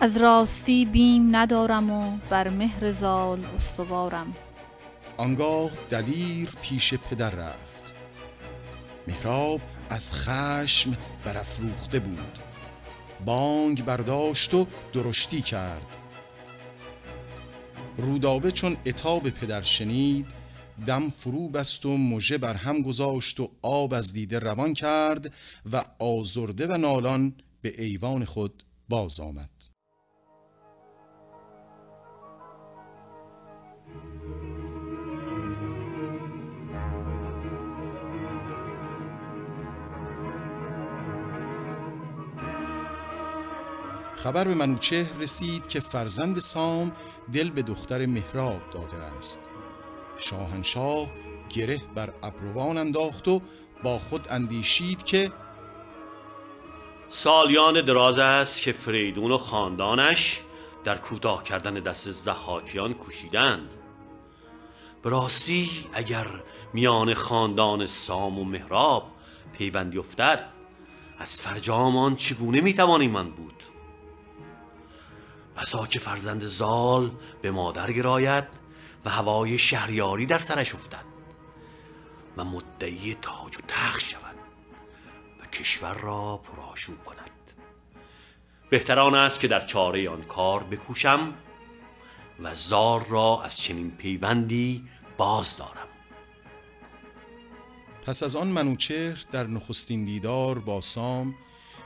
از 0.00 0.16
راستی 0.16 0.84
بیم 0.84 1.36
ندارم 1.36 1.90
و 1.90 2.18
بر 2.30 2.48
مهر 2.48 2.92
زال 2.92 3.44
استوارم. 3.56 4.36
آنگاه 5.18 5.70
دلیر 5.88 6.48
پیش 6.62 6.94
پدر 6.94 7.30
رفت. 7.30 7.94
مهراب 9.08 9.60
از 9.90 10.12
خشم 10.12 10.96
برافروخته 11.24 11.98
بود. 11.98 12.38
بانگ 13.24 13.84
برداشت 13.84 14.54
و 14.54 14.66
درشتی 14.92 15.40
کرد. 15.40 15.96
رودابه 17.96 18.50
چون 18.50 18.76
اتاب 18.86 19.30
پدر 19.30 19.62
شنید 19.62 20.26
دم 20.86 21.10
فرو 21.10 21.48
بست 21.48 21.86
و 21.86 21.96
مژه 21.96 22.38
بر 22.38 22.54
هم 22.54 22.82
گذاشت 22.82 23.40
و 23.40 23.50
آب 23.62 23.94
از 23.94 24.12
دیده 24.12 24.38
روان 24.38 24.74
کرد 24.74 25.34
و 25.72 25.84
آزرده 25.98 26.66
و 26.66 26.76
نالان 26.76 27.34
به 27.62 27.82
ایوان 27.82 28.24
خود 28.24 28.62
باز 28.88 29.20
آمد. 29.20 29.57
خبر 44.22 44.44
به 44.44 44.54
منوچهر 44.54 45.18
رسید 45.20 45.66
که 45.66 45.80
فرزند 45.80 46.38
سام 46.38 46.92
دل 47.32 47.50
به 47.50 47.62
دختر 47.62 48.06
مهراب 48.06 48.60
داده 48.70 48.96
است. 48.96 49.50
شاهنشاه 50.16 51.10
گره 51.48 51.82
بر 51.94 52.12
ابروان 52.22 52.78
انداخت 52.78 53.28
و 53.28 53.40
با 53.84 53.98
خود 53.98 54.26
اندیشید 54.30 55.02
که 55.02 55.32
سالیان 57.08 57.80
دراز 57.80 58.18
است 58.18 58.62
که 58.62 58.72
فریدون 58.72 59.32
و 59.32 59.38
خاندانش 59.38 60.40
در 60.84 60.98
کوتاه 60.98 61.42
کردن 61.42 61.74
دست 61.74 62.10
زحاکیان 62.10 62.94
کوشیدند. 62.94 63.70
به 65.02 65.10
راستی 65.10 65.70
اگر 65.92 66.26
میان 66.72 67.14
خاندان 67.14 67.86
سام 67.86 68.38
و 68.38 68.44
مهراب 68.44 69.12
پیوندی 69.52 69.98
افتد 69.98 70.52
از 71.18 71.40
فرجام 71.40 71.96
آن 71.96 72.16
چگونه 72.16 72.60
می‌توانیم 72.60 73.10
من 73.10 73.30
بود؟ 73.30 73.62
بسا 75.58 75.86
که 75.86 75.98
فرزند 75.98 76.44
زال 76.44 77.10
به 77.42 77.50
مادر 77.50 77.92
گراید 77.92 78.44
و 79.04 79.10
هوای 79.10 79.58
شهریاری 79.58 80.26
در 80.26 80.38
سرش 80.38 80.74
افتد. 80.74 81.04
و 82.36 82.44
مدعی 82.44 83.14
تاج 83.14 83.56
و 83.56 83.60
تخت 83.68 84.00
شود 84.00 84.36
و 85.40 85.46
کشور 85.46 85.94
را 85.94 86.36
پرآشوب 86.36 87.04
کند. 87.04 87.30
بهتران 88.70 89.14
است 89.14 89.40
که 89.40 89.48
در 89.48 89.60
چاره 89.60 90.10
آن 90.10 90.22
کار 90.22 90.64
بکوشم 90.64 91.34
و 92.42 92.54
زال 92.54 93.04
را 93.08 93.42
از 93.42 93.58
چنین 93.58 93.90
پیوندی 93.90 94.88
باز 95.16 95.56
دارم. 95.56 95.88
پس 98.02 98.22
از 98.22 98.36
آن 98.36 98.48
منوچهر 98.48 99.24
در 99.30 99.46
نخستین 99.46 100.04
دیدار 100.04 100.58
با 100.58 100.80
سام 100.80 101.34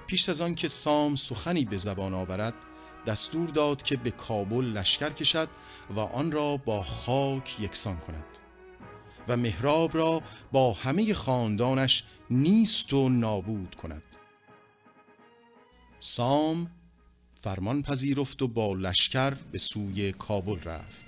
پیش 0.06 0.28
از 0.28 0.40
آن 0.40 0.54
که 0.54 0.68
سام 0.68 1.16
سخنی 1.16 1.64
به 1.64 1.76
زبان 1.76 2.14
آورد 2.14 2.54
دستور 3.06 3.48
داد 3.48 3.82
که 3.82 3.96
به 3.96 4.10
کابل 4.10 4.64
لشکر 4.64 5.10
کشد 5.10 5.48
و 5.90 6.00
آن 6.00 6.32
را 6.32 6.56
با 6.56 6.82
خاک 6.82 7.60
یکسان 7.60 7.96
کند 7.96 8.38
و 9.28 9.36
مهراب 9.36 9.96
را 9.96 10.22
با 10.52 10.72
همه 10.72 11.14
خاندانش 11.14 12.04
نیست 12.30 12.92
و 12.92 13.08
نابود 13.08 13.74
کند. 13.74 14.02
سام 16.00 16.70
فرمان 17.34 17.82
پذیرفت 17.82 18.42
و 18.42 18.48
با 18.48 18.74
لشکر 18.74 19.30
به 19.30 19.58
سوی 19.58 20.12
کابل 20.12 20.60
رفت. 20.60 21.04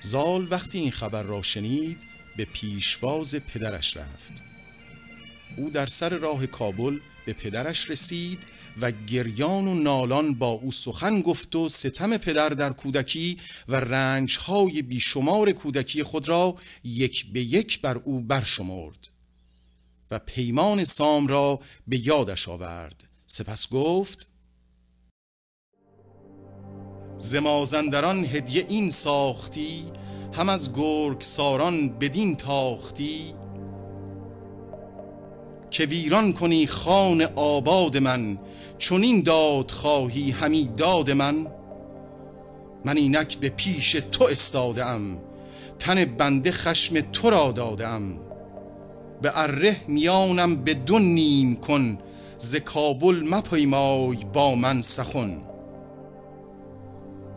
زال 0.00 0.48
وقتی 0.50 0.78
این 0.78 0.90
خبر 0.90 1.22
را 1.22 1.42
شنید 1.42 1.98
به 2.36 2.44
پیشواز 2.44 3.34
پدرش 3.34 3.96
رفت. 3.96 4.32
او 5.56 5.70
در 5.70 5.86
سر 5.86 6.08
راه 6.08 6.46
کابل 6.46 6.98
به 7.26 7.32
پدرش 7.32 7.90
رسید 7.90 8.46
و 8.80 8.92
گریان 9.06 9.68
و 9.68 9.74
نالان 9.74 10.34
با 10.34 10.50
او 10.50 10.72
سخن 10.72 11.20
گفت 11.20 11.56
و 11.56 11.68
ستم 11.68 12.16
پدر 12.16 12.48
در 12.48 12.72
کودکی 12.72 13.36
و 13.68 13.76
رنجهای 13.76 14.82
بیشمار 14.82 15.52
کودکی 15.52 16.02
خود 16.02 16.28
را 16.28 16.54
یک 16.84 17.32
به 17.32 17.40
یک 17.40 17.80
بر 17.80 17.98
او 17.98 18.20
برشمرد 18.20 19.08
و 20.10 20.18
پیمان 20.18 20.84
سام 20.84 21.26
را 21.26 21.60
به 21.86 22.06
یادش 22.06 22.48
آورد. 22.48 23.04
سپس 23.26 23.68
گفت 23.68 24.26
زمازندران 27.18 28.24
هدیه 28.24 28.66
این 28.68 28.90
ساختی 28.90 29.82
هم 30.32 30.48
از 30.48 30.74
گرگ 30.74 31.20
ساران 31.20 31.88
بدین 31.98 32.36
تاختی 32.36 33.34
که 35.70 35.84
ویران 35.84 36.32
کنی 36.32 36.66
خان 36.66 37.22
آباد 37.36 37.96
من. 37.96 38.38
چون 38.78 39.22
داد 39.22 39.70
خواهی 39.70 40.30
همی 40.30 40.70
داد 40.76 41.10
من. 41.10 41.46
من 42.84 42.96
اینک 42.96 43.36
به 43.38 43.48
پیش 43.48 43.92
تو 43.92 44.24
استادم 44.24 45.18
تن 45.78 46.04
بنده 46.04 46.52
خشم 46.52 47.00
تو 47.00 47.30
را 47.30 47.52
دادم 47.52 48.18
به 49.22 49.38
اره 49.38 49.76
میانم 49.88 50.56
به 50.56 50.74
دو 50.74 50.98
نیم 50.98 51.56
کن. 51.56 51.98
ز 52.38 52.56
کابل 52.56 53.22
مپیمای 53.28 54.16
با 54.32 54.54
من 54.54 54.82
سخن. 54.82 55.40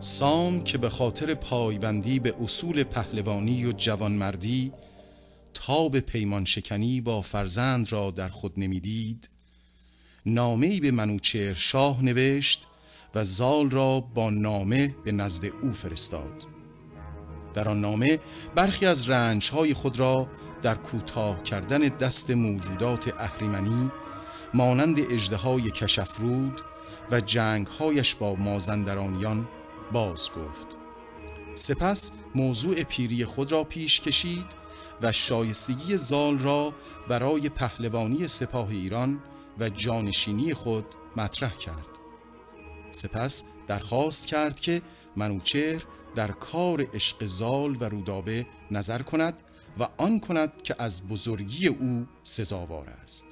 سام 0.00 0.64
که 0.64 0.78
به 0.78 0.88
خاطر 0.88 1.34
پایبندی 1.34 2.18
به 2.18 2.34
اصول 2.42 2.82
پهلوانی 2.82 3.66
و 3.66 3.72
جوانمردی 3.72 4.72
تاب 5.54 6.00
پیمان 6.00 6.44
شکنی 6.44 7.00
با 7.00 7.22
فرزند 7.22 7.92
را 7.92 8.10
در 8.10 8.28
خود 8.28 8.52
نمی‌دید 8.56 9.28
نامه‌ای 10.26 10.80
به 10.80 10.90
منوچهر 10.90 11.54
شاه 11.54 12.02
نوشت 12.02 12.66
و 13.14 13.24
زال 13.24 13.70
را 13.70 14.00
با 14.00 14.30
نامه 14.30 14.96
به 15.04 15.12
نزد 15.12 15.44
او 15.62 15.72
فرستاد. 15.72 16.46
در 17.54 17.68
آن 17.68 17.80
نامه 17.80 18.18
برخی 18.54 18.86
از 18.86 19.10
رنجهای 19.10 19.74
خود 19.74 20.00
را 20.00 20.28
در 20.62 20.74
کوتاه 20.74 21.42
کردن 21.42 21.78
دست 21.78 22.30
موجودات 22.30 23.14
اهریمنی 23.20 23.90
مانند 24.54 25.00
اجدهای 25.12 25.70
کشفرود 25.70 26.60
و 27.10 27.20
جنگهایش 27.20 28.14
با 28.14 28.34
مازندرانیان 28.34 29.48
باز 29.92 30.30
گفت. 30.30 30.78
سپس 31.54 32.10
موضوع 32.34 32.82
پیری 32.82 33.24
خود 33.24 33.52
را 33.52 33.64
پیش 33.64 34.00
کشید 34.00 34.63
و 35.02 35.12
شایستگی 35.12 35.96
زال 35.96 36.38
را 36.38 36.74
برای 37.08 37.48
پهلوانی 37.48 38.28
سپاه 38.28 38.68
ایران 38.68 39.20
و 39.58 39.68
جانشینی 39.68 40.54
خود 40.54 40.84
مطرح 41.16 41.54
کرد. 41.54 41.88
سپس 42.90 43.44
درخواست 43.66 44.26
کرد 44.26 44.60
که 44.60 44.82
منوچهر 45.16 45.82
در 46.14 46.30
کار 46.30 46.86
عشق 46.94 47.24
زال 47.24 47.76
و 47.80 47.84
رودابه 47.84 48.46
نظر 48.70 49.02
کند 49.02 49.42
و 49.78 49.88
آن 49.96 50.20
کند 50.20 50.62
که 50.62 50.74
از 50.78 51.08
بزرگی 51.08 51.68
او 51.68 52.06
سزاوار 52.22 52.88
است. 52.88 53.26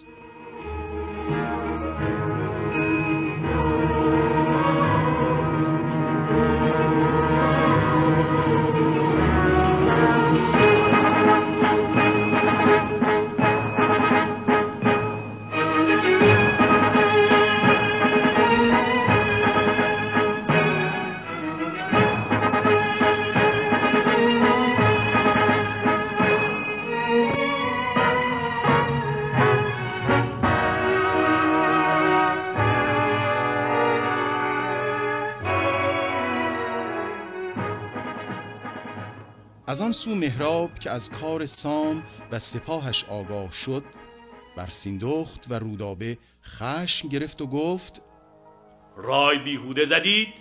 از 39.66 39.82
آن 39.82 39.92
سو 39.92 40.14
مهراب 40.14 40.78
که 40.78 40.90
از 40.90 41.10
کار 41.10 41.46
سام 41.46 42.02
و 42.32 42.38
سپاهش 42.38 43.04
آگاه 43.04 43.50
شد 43.50 43.84
بر 44.56 44.66
سیندخت 44.68 45.46
و 45.50 45.54
رودابه 45.54 46.18
خشم 46.44 47.08
گرفت 47.08 47.42
و 47.42 47.46
گفت 47.46 48.02
رای 48.96 49.38
بیهوده 49.38 49.84
زدید 49.84 50.34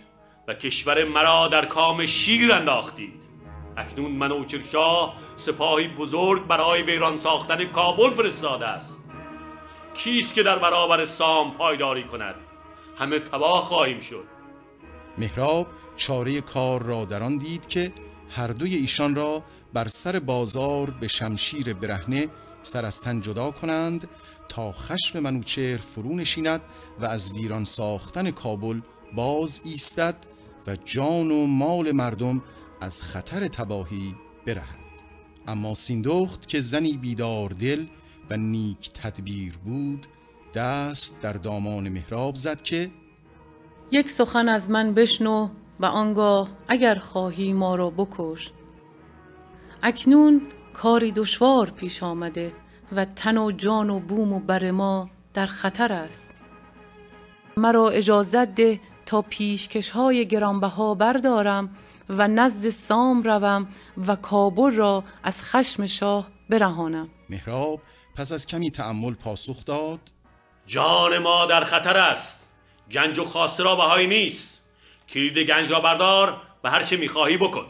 و 0.48 0.54
کشور 0.54 1.04
مرا 1.04 1.48
در 1.48 1.66
کام 1.66 2.06
شیر 2.06 2.54
انداختید. 2.54 3.22
اکنون 3.78 4.12
منوچر 4.12 4.60
شاه 4.72 5.16
سپاهی 5.36 5.88
بزرگ 5.88 6.48
برای 6.48 6.82
ویران 6.82 7.18
ساختن 7.18 7.66
کابل 7.66 8.10
فرستاده 8.10 8.68
است. 8.68 9.04
کیست 9.94 10.34
که 10.34 10.44
در 10.44 10.60
برابر 10.60 11.06
سام 11.06 11.52
پایداری 11.52 12.04
کند؟ 12.04 12.36
همه 12.98 13.20
تباه 13.20 13.66
خواهیم 13.66 14.00
شد. 14.00 14.26
مهراب 15.18 15.68
چاره 15.96 16.42
کار 16.42 16.84
را 16.84 17.06
در 17.06 17.24
آن 17.24 17.38
دید 17.38 17.68
که 17.68 17.92
هر 18.32 18.48
دوی 18.48 18.76
ایشان 18.76 19.16
را 19.16 19.44
بر 19.74 19.88
سر 19.88 20.20
بازار 20.20 20.90
به 20.90 21.08
شمشیر 21.08 21.74
برهنه 21.74 22.28
سر 22.62 22.86
از 22.86 23.02
تن 23.02 23.22
جدا 23.22 23.52
کنند 23.52 24.08
تا 24.50 24.72
خشم 24.72 25.20
منوچهر 25.20 25.78
فرو 25.78 26.16
نشیند 26.16 26.62
و 27.00 27.06
از 27.06 27.32
ویران 27.32 27.66
ساختن 27.66 28.32
کابل 28.32 28.82
باز 29.16 29.62
ایستد 29.64 30.16
و 30.68 30.76
جان 30.86 31.32
و 31.32 31.46
مال 31.46 31.92
مردم 31.92 32.42
از 32.82 33.02
خطر 33.02 33.48
تباهی 33.48 34.16
برهد. 34.46 34.82
اما 35.48 35.74
سیندخت 35.74 36.48
که 36.48 36.60
زنی 36.62 36.98
بیدار 36.98 37.50
دل 37.50 37.86
و 38.30 38.38
نیک 38.38 38.90
تدبیر 38.94 39.58
بود 39.58 40.08
دست 40.54 41.22
در 41.22 41.34
دامان 41.34 41.90
مهراب 41.90 42.36
زد 42.36 42.62
که 42.62 42.92
یک 43.92 44.12
سخن 44.12 44.50
از 44.50 44.70
من 44.70 44.94
بشنو 44.94 45.50
و 45.82 45.86
آنگاه 45.86 46.50
اگر 46.68 46.96
خواهی 46.96 47.54
ما 47.54 47.76
را 47.76 47.90
بکش. 47.90 48.52
اکنون 49.84 50.42
کاری 50.74 51.12
دشوار 51.12 51.70
پیش 51.70 52.04
آمده 52.04 52.54
و 52.92 53.06
تن 53.06 53.38
و 53.38 53.52
جان 53.52 53.90
و 53.90 54.00
بوم 54.00 54.34
و 54.34 54.40
بر 54.40 54.72
ما 54.72 55.10
در 55.34 55.46
خطر 55.46 55.94
است. 55.94 56.34
مرا 57.58 57.90
اجازت 57.90 58.56
ده 58.56 58.80
تا 59.06 59.22
پیشکش 59.22 59.90
های 59.90 60.28
گرانبها 60.28 60.96
بردارم 60.96 61.76
و 62.10 62.28
نزد 62.28 62.70
سام 62.70 63.24
روم 63.24 63.68
و 64.08 64.16
کابل 64.16 64.72
را 64.72 65.04
از 65.24 65.42
خشم 65.42 65.86
شاه 65.86 66.28
برهانم. 66.50 67.10
مهراب 67.30 67.82
پس 68.16 68.32
از 68.32 68.46
کمی 68.46 68.72
تأمل 68.72 69.14
پاسخ 69.14 69.66
داد. 69.66 70.00
جان 70.66 71.18
ما 71.18 71.46
در 71.46 71.64
خطر 71.64 71.98
است. 71.98 72.48
گنج 72.92 73.20
و 73.20 73.26
خاصه 73.26 73.64
را 73.64 73.76
بهایی 73.76 74.08
نیست. 74.08 74.61
کلید 75.12 75.38
گنج 75.38 75.72
را 75.72 75.80
بردار 75.80 76.41
و 76.64 76.70
هر 76.70 76.84
چه 76.84 76.97
می‌خواهی 76.97 77.38
بکن. 77.38 77.66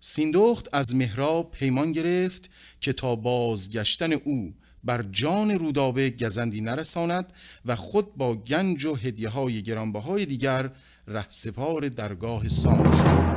سیندخت 0.00 0.68
از 0.72 0.94
مهراب 0.94 1.50
پیمان 1.50 1.92
گرفت 1.92 2.50
که 2.80 2.92
تا 2.92 3.16
بازگشتن 3.16 4.12
او 4.12 4.54
بر 4.84 5.02
جان 5.02 5.50
رودابه 5.50 6.10
گزندی 6.10 6.60
نرساند 6.60 7.32
و 7.64 7.76
خود 7.76 8.16
با 8.16 8.34
گنج 8.34 8.84
و 8.84 8.94
هدیه 8.94 9.28
های 9.28 9.62
گرانبهای 9.62 10.26
دیگر 10.26 10.70
رهسپار 11.08 11.88
درگاه 11.88 12.48
سام 12.48 12.90
شد. 12.90 13.27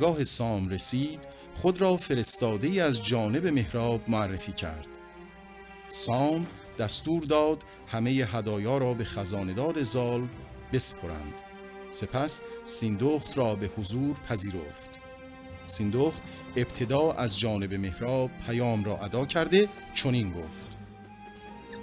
درگاه 0.00 0.24
سام 0.24 0.68
رسید 0.68 1.20
خود 1.54 1.80
را 1.80 1.96
فرستاده 1.96 2.68
ای 2.68 2.80
از 2.80 3.04
جانب 3.04 3.46
مهراب 3.46 4.00
معرفی 4.08 4.52
کرد. 4.52 4.88
سام 5.88 6.46
دستور 6.78 7.22
داد 7.22 7.64
همه 7.88 8.10
هدایا 8.10 8.78
را 8.78 8.94
به 8.94 9.04
خزاندار 9.04 9.82
زال 9.82 10.28
بسپرند. 10.72 11.34
سپس 11.90 12.42
سیندخت 12.64 13.38
را 13.38 13.54
به 13.54 13.70
حضور 13.78 14.16
پذیرفت. 14.28 15.00
سیندخت 15.66 16.22
ابتدا 16.56 17.12
از 17.12 17.38
جانب 17.38 17.74
مهراب 17.74 18.30
پیام 18.46 18.84
را 18.84 18.96
ادا 18.96 19.26
کرده 19.26 19.68
چنین 19.94 20.32
گفت. 20.32 20.66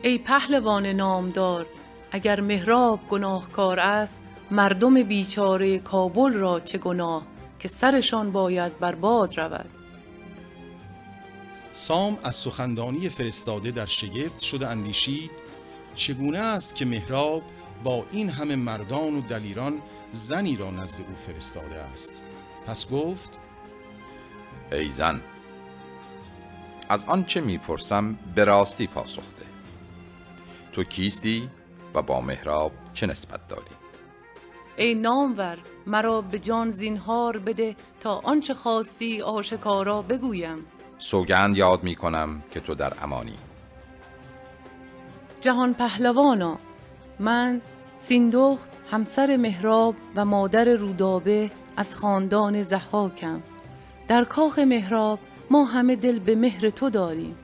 ای 0.03 0.18
پهلوان 0.18 0.86
نامدار 0.86 1.65
اگر 2.11 2.41
مهراب 2.41 2.99
گناهکار 3.09 3.80
است 3.80 4.22
مردم 4.51 5.03
بیچاره 5.03 5.80
کابل 5.80 6.34
را 6.34 6.59
چه 6.59 6.78
گناه؟ 6.78 7.36
که 7.59 7.67
سرشان 7.67 8.31
باید 8.31 8.79
بر 8.79 8.95
باد 8.95 9.39
رود. 9.39 9.69
سام 11.71 12.17
از 12.23 12.35
سخندانی 12.35 13.09
فرستاده 13.09 13.71
در 13.71 13.85
شگفت 13.85 14.41
شده 14.41 14.67
اندیشید 14.67 15.31
چگونه 15.95 16.39
است 16.39 16.75
که 16.75 16.85
مهراب 16.85 17.43
با 17.83 18.05
این 18.11 18.29
همه 18.29 18.55
مردان 18.55 19.15
و 19.15 19.21
دلیران 19.21 19.81
زنی 20.11 20.57
را 20.57 20.71
نزد 20.71 21.01
او 21.09 21.15
فرستاده 21.15 21.75
است؟ 21.75 22.23
پس 22.67 22.91
گفت 22.91 23.39
ای 24.71 24.87
زن 24.87 25.21
از 26.89 27.05
آنچه 27.05 27.41
می‌پرسم 27.41 28.19
به 28.35 28.43
راستی 28.43 28.87
پاسخته 28.87 29.45
تو 30.71 30.83
کیستی 30.83 31.49
و 31.95 32.01
با 32.01 32.21
مهراب 32.21 32.71
چه 32.93 33.07
نسبت 33.07 33.47
داری؟ 33.47 33.75
ای 34.77 34.95
نامور 34.95 35.57
مرا 35.88 36.21
به 36.21 36.39
جان 36.39 36.71
زینهار 36.71 37.38
بده 37.38 37.75
تا 37.99 38.21
آنچه 38.23 38.53
خواستی 38.53 39.21
آشکارا 39.21 40.01
بگویم. 40.01 40.65
سوگند 40.97 41.57
یاد 41.57 41.83
می‌کنم 41.83 42.43
که 42.51 42.59
تو 42.59 42.75
در 42.75 42.93
امانی. 43.01 43.38
جهان 45.41 45.73
پهلوانا 45.73 46.57
من 47.19 47.61
سیندخت 47.97 48.71
همسر 48.91 49.38
مهراب 49.38 49.95
و 50.15 50.25
مادر 50.25 50.65
رودابه 50.65 51.51
از 51.77 51.95
خاندان 51.95 52.63
زحاکم 52.63 53.41
در 54.07 54.23
کاخ 54.23 54.59
مهراب 54.59 55.19
ما 55.51 55.65
همه 55.65 55.95
دل 55.95 56.19
به 56.19 56.35
مهر 56.35 56.69
تو 56.69 56.89
داریم. 56.89 57.35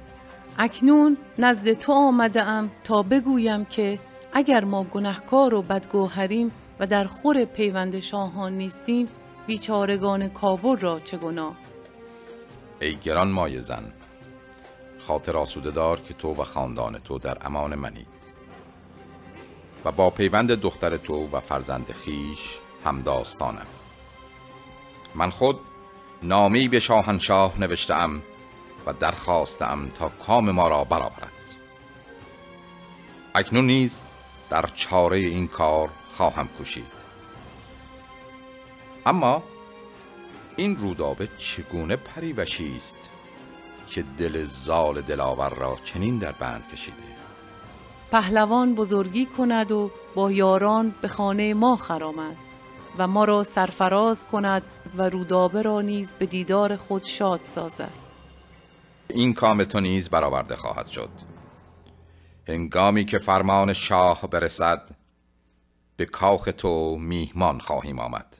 اکنون 0.57 1.17
نزد 1.37 1.73
تو 1.73 1.93
آمده 1.93 2.43
ام 2.43 2.71
تا 2.83 3.03
بگویم 3.03 3.65
که 3.65 3.99
اگر 4.33 4.63
ما 4.63 4.83
گنهکار 4.83 5.53
و 5.53 5.61
بدگوهریم 5.61 6.51
و 6.83 6.85
در 6.85 7.07
خور 7.07 7.45
پیوند 7.45 7.99
شاهان 7.99 8.57
نیستیم 8.57 9.07
بیچارگان 9.47 10.29
کابل 10.29 10.77
را 10.77 10.99
چه 10.99 11.17
گناه؟ 11.17 11.55
ای 12.81 12.95
گران 12.95 13.27
مایه 13.31 13.59
زن 13.59 13.93
خاطر 15.07 15.37
آسوده 15.37 15.71
دار 15.71 15.99
که 15.99 16.13
تو 16.13 16.33
و 16.33 16.43
خاندان 16.43 16.99
تو 16.99 17.19
در 17.19 17.37
امان 17.41 17.75
منید. 17.75 18.07
و 19.85 19.91
با 19.91 20.09
پیوند 20.09 20.51
دختر 20.51 20.97
تو 20.97 21.27
و 21.31 21.39
فرزند 21.39 21.91
خیش 21.91 22.57
همداستانم 22.85 23.67
من 25.15 25.29
خود 25.29 25.59
نامی 26.23 26.67
به 26.67 26.79
شاهنشاه 26.79 27.59
نوشتم 27.59 28.21
و 28.85 28.93
درخواستم 28.93 29.89
تا 29.89 30.09
کام 30.09 30.51
ما 30.51 30.67
را 30.67 30.83
برآورد. 30.83 31.55
اکنون 33.35 33.65
نیز 33.65 34.01
در 34.49 34.65
چاره 34.75 35.17
این 35.17 35.47
کار 35.47 35.89
خواهم 36.17 36.47
کوشید. 36.47 37.03
اما 39.05 39.43
این 40.55 40.77
رودابه 40.77 41.29
چگونه 41.37 41.95
پریوشی 41.95 42.75
است 42.75 43.09
که 43.89 44.03
دل 44.17 44.43
زال 44.43 45.01
دلاور 45.01 45.49
را 45.49 45.77
چنین 45.83 46.17
در 46.17 46.31
بند 46.31 46.67
کشیده؟ 46.67 46.97
پهلوان 48.11 48.75
بزرگی 48.75 49.25
کند 49.25 49.71
و 49.71 49.91
با 50.15 50.31
یاران 50.31 50.95
به 51.01 51.07
خانه 51.07 51.53
ما 51.53 51.75
خرامد 51.75 52.35
و 52.97 53.07
ما 53.07 53.25
را 53.25 53.43
سرفراز 53.43 54.25
کند 54.25 54.63
و 54.97 55.09
رودابه 55.09 55.61
را 55.61 55.81
نیز 55.81 56.13
به 56.13 56.25
دیدار 56.25 56.75
خود 56.75 57.03
شاد 57.03 57.39
سازد. 57.43 57.93
این 59.09 59.33
کام 59.33 59.63
تو 59.63 59.79
نیز 59.79 60.09
برآورده 60.09 60.55
خواهد 60.55 60.87
شد. 60.87 61.09
هنگامی 62.47 63.05
که 63.05 63.19
فرمان 63.19 63.73
شاه 63.73 64.27
برسد 64.27 64.89
به 65.97 66.05
کاخ 66.05 66.49
تو 66.57 66.97
میهمان 66.99 67.59
خواهیم 67.59 67.99
آمد. 67.99 68.37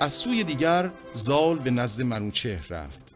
از 0.00 0.12
سوی 0.12 0.44
دیگر 0.44 0.90
زال 1.12 1.58
به 1.58 1.70
نزد 1.70 2.02
منوچهر 2.02 2.66
رفت. 2.70 3.14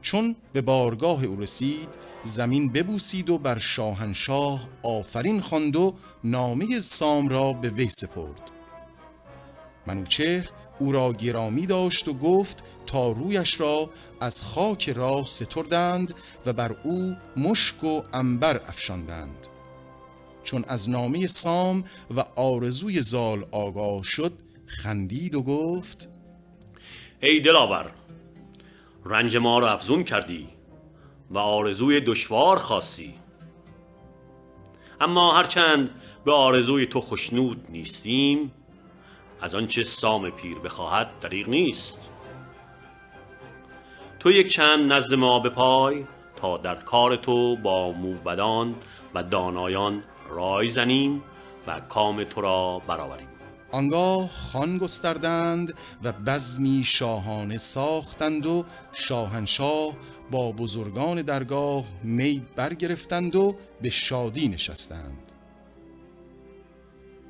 چون 0.00 0.36
به 0.52 0.60
بارگاه 0.60 1.24
او 1.24 1.40
رسید 1.40 1.88
زمین 2.26 2.68
ببوسید 2.68 3.30
و 3.30 3.38
بر 3.38 3.58
شاهنشاه 3.58 4.68
آفرین 4.82 5.40
خواند 5.40 5.76
و 5.76 5.94
نامه 6.24 6.78
سام 6.78 7.28
را 7.28 7.52
به 7.52 7.70
وی 7.70 7.88
سپرد. 7.90 8.50
منوچهر 9.86 10.50
او 10.78 10.92
را 10.92 11.12
گرامی 11.12 11.66
داشت 11.66 12.08
و 12.08 12.12
گفت 12.12 12.64
تا 12.86 13.10
رویش 13.10 13.60
را 13.60 13.90
از 14.20 14.42
خاک 14.42 14.88
راه 14.88 15.26
ستردند 15.26 16.14
و 16.46 16.52
بر 16.52 16.76
او 16.82 17.16
مشک 17.36 17.84
و 17.84 18.02
انبر 18.12 18.56
افشاندند. 18.56 19.46
چون 20.42 20.64
از 20.68 20.90
نامه 20.90 21.26
سام 21.26 21.84
و 22.16 22.20
آرزوی 22.36 23.02
زال 23.02 23.46
آگاه 23.50 24.02
شد 24.02 24.32
خندید 24.66 25.34
و 25.34 25.42
گفت 25.42 26.08
ای 27.20 27.40
دلاور 27.40 27.90
رنج 29.04 29.36
ما 29.36 29.58
را 29.58 29.72
افزون 29.72 30.04
کردی. 30.04 30.55
و 31.30 31.38
آرزوی 31.38 32.00
دشوار 32.00 32.56
خواستی 32.56 33.14
اما 35.00 35.32
هرچند 35.32 35.90
به 36.24 36.32
آرزوی 36.32 36.86
تو 36.86 37.00
خشنود 37.00 37.66
نیستیم 37.68 38.52
از 39.40 39.54
آنچه 39.54 39.84
سام 39.84 40.30
پیر 40.30 40.58
بخواهد 40.58 41.18
دریغ 41.20 41.48
نیست. 41.48 42.00
تو 44.20 44.30
یک 44.30 44.52
چند 44.52 44.92
نزد 44.92 45.14
ما 45.14 45.40
بپای 45.40 46.04
تا 46.36 46.56
در 46.56 46.74
کار 46.74 47.16
تو 47.16 47.56
با 47.56 47.92
موبدان 47.92 48.74
و 49.14 49.22
دانایان 49.22 50.02
رای 50.30 50.68
زنیم 50.68 51.22
و 51.66 51.80
کام 51.80 52.24
تو 52.24 52.40
را 52.40 52.82
برآوریم. 52.86 53.35
آنگاه 53.76 54.30
خان 54.30 54.78
گستردند 54.78 55.74
و 56.02 56.12
بزمی 56.12 56.84
شاهانه 56.84 57.58
ساختند 57.58 58.46
و 58.46 58.64
شاهنشاه 58.92 59.96
با 60.30 60.52
بزرگان 60.52 61.22
درگاه 61.22 61.84
می 62.02 62.46
برگرفتند 62.56 63.36
و 63.36 63.56
به 63.82 63.90
شادی 63.90 64.48
نشستند. 64.48 65.32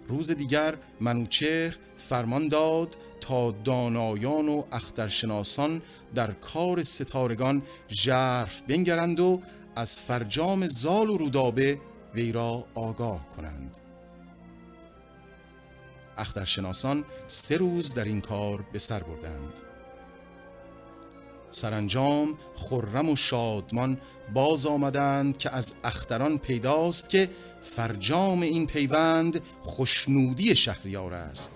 روز 0.09 0.31
دیگر 0.31 0.77
منوچهر 1.01 1.77
فرمان 1.97 2.49
داد 2.49 2.97
تا 3.21 3.51
دانایان 3.51 4.49
و 4.49 4.65
اخترشناسان 4.73 5.83
در 6.15 6.31
کار 6.31 6.83
ستارگان 6.83 7.63
ژرف 7.91 8.63
بنگرند 8.63 9.21
و 9.21 9.43
از 9.77 10.01
فرجام 10.01 10.67
زال 10.67 11.11
و 11.11 11.17
رودابه 11.17 11.81
وی 12.15 12.33
را 12.33 12.67
آگاه 12.75 13.27
کنند. 13.37 13.86
اخترشناسان 16.17 17.05
سه 17.27 17.57
روز 17.57 17.95
در 17.95 18.05
این 18.05 18.21
کار 18.21 18.65
به 18.73 18.79
سر 18.79 19.03
بردند. 19.03 19.61
سرانجام 21.51 22.39
خرم 22.55 23.09
و 23.09 23.17
شادمان 23.17 24.01
باز 24.35 24.67
آمدند 24.67 25.39
که 25.39 25.51
از 25.55 25.75
اختران 25.85 26.39
پیداست 26.39 27.11
که 27.11 27.31
فرجام 27.63 28.43
این 28.43 28.67
پیوند 28.67 29.41
خوشنودی 29.63 30.57
شهریار 30.57 31.15
است. 31.15 31.53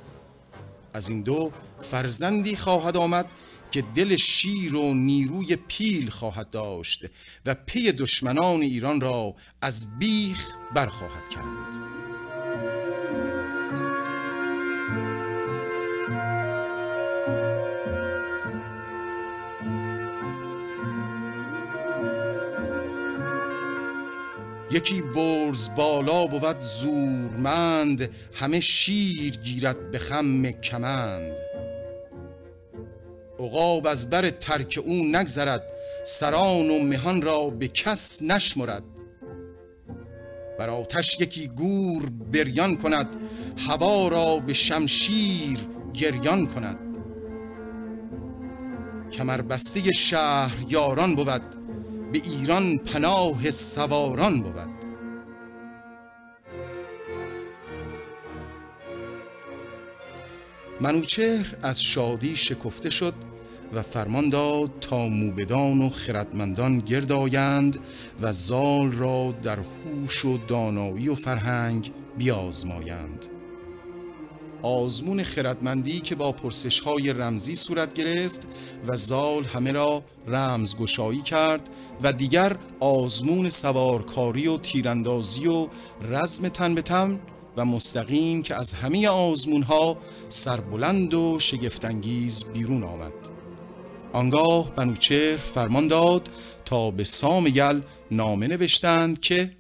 از 0.94 1.08
این 1.08 1.22
دو 1.22 1.52
فرزندی 1.82 2.56
خواهد 2.56 2.96
آمد 2.96 3.26
که 3.70 3.82
دل 3.94 4.16
شیر 4.16 4.76
و 4.76 4.94
نیروی 4.94 5.56
پیل 5.56 6.10
خواهد 6.10 6.50
داشت 6.50 7.04
و 7.46 7.54
پی 7.66 7.92
دشمنان 7.92 8.60
ایران 8.60 9.00
را 9.00 9.34
از 9.62 9.98
بیخ 9.98 10.56
برخواهد 10.74 11.28
کند. 11.34 11.99
یکی 24.70 25.02
برز 25.02 25.74
بالا 25.76 26.26
بود 26.26 26.60
زورمند 26.60 28.10
همه 28.34 28.60
شیر 28.60 29.36
گیرد 29.36 29.90
به 29.90 29.98
خم 29.98 30.50
کمند. 30.50 31.32
عقاب 33.38 33.86
از 33.86 34.10
بر 34.10 34.30
ترک 34.30 34.80
او 34.84 34.94
نگذرد 34.94 35.72
سران 36.04 36.70
و 36.70 36.78
مهان 36.78 37.22
را 37.22 37.50
به 37.50 37.68
کس 37.68 38.22
نشمرد. 38.22 38.82
بر 40.58 40.70
آتش 40.70 41.20
یکی 41.20 41.48
گور 41.48 42.10
بریان 42.32 42.76
کند 42.76 43.16
هوا 43.68 44.08
را 44.08 44.36
به 44.36 44.52
شمشیر 44.52 45.58
گریان 45.94 46.46
کند. 46.46 46.78
کمربسته 49.12 49.92
شهر 49.92 50.56
یاران 50.68 51.14
بود 51.16 51.59
به 52.12 52.20
ایران 52.24 52.78
پناه 52.78 53.50
سواران 53.50 54.42
بود. 54.42 54.70
منوچهر 60.80 61.56
از 61.62 61.82
شادی 61.82 62.36
شکفته 62.36 62.90
شد 62.90 63.14
و 63.72 63.82
فرمان 63.82 64.28
داد 64.28 64.70
تا 64.80 65.08
موبدان 65.08 65.82
و 65.82 65.88
خردمندان 65.88 66.78
گرد 66.78 67.12
آیند 67.12 67.78
و 68.22 68.32
زال 68.32 68.92
را 68.92 69.34
در 69.42 69.58
هوش 69.60 70.24
و 70.24 70.38
دانایی 70.38 71.08
و 71.08 71.14
فرهنگ 71.14 71.92
بیازمایند. 72.18 73.39
آزمون 74.62 75.22
خردمندی 75.22 76.00
که 76.00 76.14
با 76.14 76.32
پرسش 76.32 76.80
های 76.80 77.12
رمزی 77.12 77.54
صورت 77.54 77.94
گرفت 77.94 78.46
و 78.86 78.96
زال 78.96 79.44
همه 79.44 79.72
را 79.72 80.02
رمز 80.26 80.76
گشایی 80.76 81.22
کرد 81.22 81.68
و 82.02 82.12
دیگر 82.12 82.56
آزمون 82.80 83.50
سوارکاری 83.50 84.46
و 84.46 84.58
تیراندازی 84.58 85.46
و 85.46 85.68
رزم 86.02 86.48
تن 86.48 86.74
به 86.74 86.82
تن 86.82 87.20
و 87.56 87.64
مستقیم 87.64 88.42
که 88.42 88.54
از 88.54 88.72
همه 88.72 89.08
آزمون 89.08 89.62
ها 89.62 89.98
سربلند 90.28 91.14
و 91.14 91.38
شگفتانگیز 91.38 92.44
بیرون 92.44 92.82
آمد. 92.82 93.12
آنگاه 94.12 94.74
بنوچهر 94.76 95.36
فرمان 95.36 95.86
داد 95.86 96.28
تا 96.64 96.90
به 96.90 97.04
سام 97.04 97.46
یل 97.46 97.80
نامه 98.10 98.46
نوشتند 98.46 99.20
که 99.20 99.56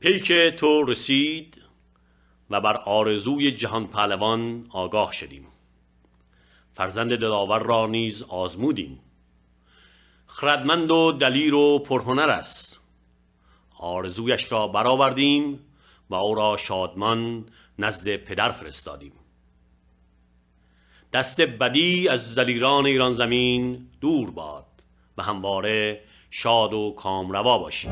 پیک 0.00 0.32
تو 0.32 0.84
رسید 0.84 1.57
و 2.50 2.60
بر 2.60 2.76
آرزوی 2.76 3.52
جهان 3.52 3.86
پهلوان 3.86 4.66
آگاه 4.70 5.12
شدیم. 5.12 5.46
فرزند 6.74 7.16
دلاور 7.16 7.62
را 7.62 7.86
نیز 7.86 8.22
آزمودیم. 8.22 9.00
خردمند 10.26 10.90
و 10.90 11.12
دلیر 11.12 11.54
و 11.54 11.78
پرهنر 11.78 12.30
است. 12.30 12.78
آرزویش 13.78 14.52
را 14.52 14.68
برآوردیم 14.68 15.60
و 16.10 16.14
او 16.14 16.34
را 16.34 16.56
شادمان 16.56 17.44
نزد 17.78 18.16
پدر 18.16 18.50
فرستادیم. 18.50 19.12
دست 21.12 21.40
بدی 21.40 22.08
از 22.08 22.34
دلیران 22.34 22.86
ایران 22.86 23.14
زمین 23.14 23.88
دور 24.00 24.30
باد 24.30 24.66
و 25.18 25.22
همواره 25.22 26.00
شاد 26.30 26.74
و 26.74 26.94
کامروا 26.96 27.58
باشید 27.58 27.90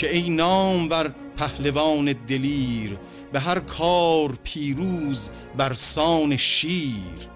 که 0.00 0.16
ای 0.16 0.30
نامور 0.30 1.14
پهلوان 1.36 2.12
دلیر 2.12 2.98
به 3.32 3.40
هر 3.40 3.58
کار 3.58 4.38
پیروز 4.42 5.30
بر 5.56 5.72
سان 5.72 6.36
شیر. 6.36 7.28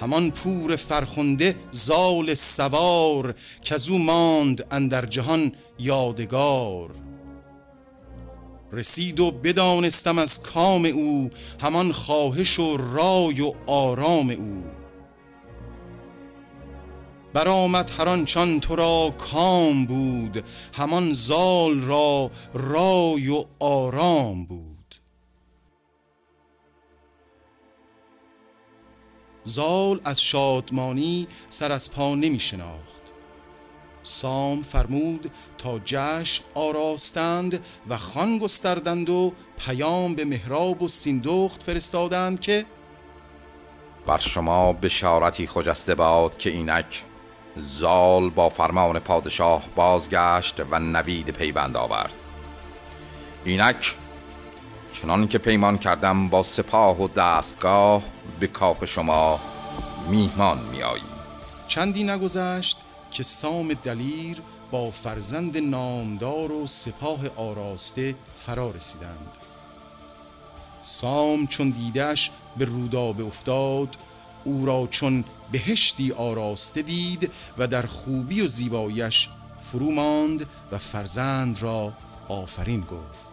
همان 0.00 0.30
پور 0.30 0.76
فرخنده 0.76 1.54
زال 1.72 2.34
سوار 2.34 3.34
که 3.62 3.76
او 3.90 3.98
ماند 3.98 4.66
اندر 4.70 5.06
جهان 5.06 5.52
یادگار. 5.78 6.90
رسید 8.72 9.20
و 9.20 9.30
بدانستم 9.30 10.18
از 10.18 10.42
کام 10.42 10.84
او 10.84 11.30
همان 11.60 11.92
خواهش 11.92 12.58
و 12.58 12.76
رای 12.76 13.40
و 13.40 13.52
آرام 13.66 14.30
او. 14.30 14.73
برآمد 17.34 17.92
هر 17.98 18.08
آنچان 18.08 18.60
تو 18.60 18.76
را 18.76 19.14
کام 19.18 19.86
بود 19.86 20.44
همان 20.76 21.12
زال 21.12 21.80
را 21.80 22.30
رای 22.52 23.28
و 23.28 23.44
آرام 23.58 24.44
بود. 24.44 24.94
زال 29.44 30.00
از 30.04 30.22
شادمانی 30.22 31.26
سر 31.48 31.72
از 31.72 31.92
پا 31.92 32.14
نمی 32.14 32.40
شناخت. 32.40 33.12
سام 34.02 34.62
فرمود 34.62 35.30
تا 35.58 35.80
جشن 35.84 36.44
آراستند 36.54 37.60
و 37.88 37.96
خان 37.96 38.38
گستردند 38.38 39.10
و 39.10 39.32
پیام 39.58 40.14
به 40.14 40.24
مهراب 40.24 40.82
و 40.82 40.88
سیندخت 40.88 41.62
فرستادند 41.62 42.40
که 42.40 42.64
بر 44.06 44.18
شما 44.18 44.72
بشارتی 44.72 45.46
خجسته 45.46 45.94
باد 45.94 46.38
که 46.38 46.50
اینک 46.50 47.04
زال 47.56 48.30
با 48.30 48.48
فرمان 48.48 48.98
پادشاه 48.98 49.62
بازگشت 49.76 50.60
و 50.70 50.78
نوید 50.78 51.30
پیوند 51.30 51.76
آورد. 51.76 52.14
اینک 53.44 53.94
چنان 54.92 55.28
که 55.28 55.38
پیمان 55.38 55.78
کردم 55.78 56.28
با 56.28 56.42
سپاه 56.42 57.02
و 57.02 57.08
دستگاه 57.08 58.02
به 58.40 58.46
کاخ 58.46 58.84
شما 58.84 59.40
میهمان 60.08 60.58
میاییم 60.58 61.04
چندی 61.66 62.04
نگذشت 62.04 62.78
که 63.10 63.22
سام 63.22 63.74
دلیر 63.74 64.42
با 64.70 64.90
فرزند 64.90 65.58
نامدار 65.58 66.52
و 66.52 66.66
سپاه 66.66 67.20
آراسته 67.36 68.14
فرا 68.36 68.70
رسیدند. 68.70 69.38
سام 70.82 71.46
چون 71.46 71.70
دیدش 71.70 72.30
به 72.56 72.64
رودابه 72.64 73.24
افتاد 73.24 73.96
او 74.44 74.66
را 74.66 74.86
چون 74.90 75.24
بهشتی 75.52 76.12
آراسته 76.12 76.82
دید 76.82 77.32
و 77.58 77.66
در 77.66 77.86
خوبی 77.86 78.40
و 78.40 78.46
زیبایش 78.46 79.28
فرو 79.58 79.90
ماند 79.90 80.46
و 80.72 80.78
فرزند 80.78 81.62
را 81.62 81.92
آفرین 82.28 82.80
گفت. 82.80 83.28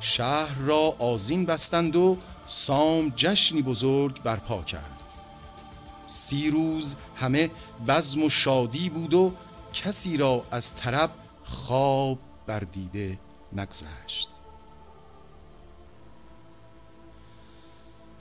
شهر 0.00 0.54
را 0.54 0.96
آزین 0.98 1.46
بستند 1.46 1.96
و 1.96 2.18
سام 2.46 3.12
جشنی 3.16 3.62
بزرگ 3.62 4.22
برپا 4.22 4.62
کرد. 4.62 5.14
سی 6.06 6.50
روز 6.50 6.96
همه 7.16 7.50
بزم 7.88 8.22
و 8.22 8.30
شادی 8.30 8.90
بود 8.90 9.14
و 9.14 9.32
کسی 9.72 10.16
را 10.16 10.44
از 10.50 10.76
طرب 10.76 11.10
خواب 11.44 12.18
بردیده 12.46 13.18
نگذشت. 13.52 14.41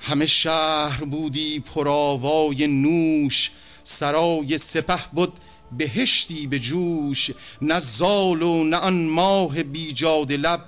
همه 0.01 0.25
شهر 0.25 1.03
بودی 1.03 1.59
پرآوای 1.59 2.67
نوش 2.67 3.51
سرای 3.83 4.57
سپه 4.57 4.99
بود 5.13 5.33
بهشتی 5.77 6.47
به 6.47 6.59
جوش. 6.59 7.31
نه 7.61 7.79
زال 7.79 8.41
و 8.41 8.63
نه 8.63 8.77
آن 8.77 9.05
ماه 9.05 9.63
بیجاد 9.63 10.31
لب 10.31 10.61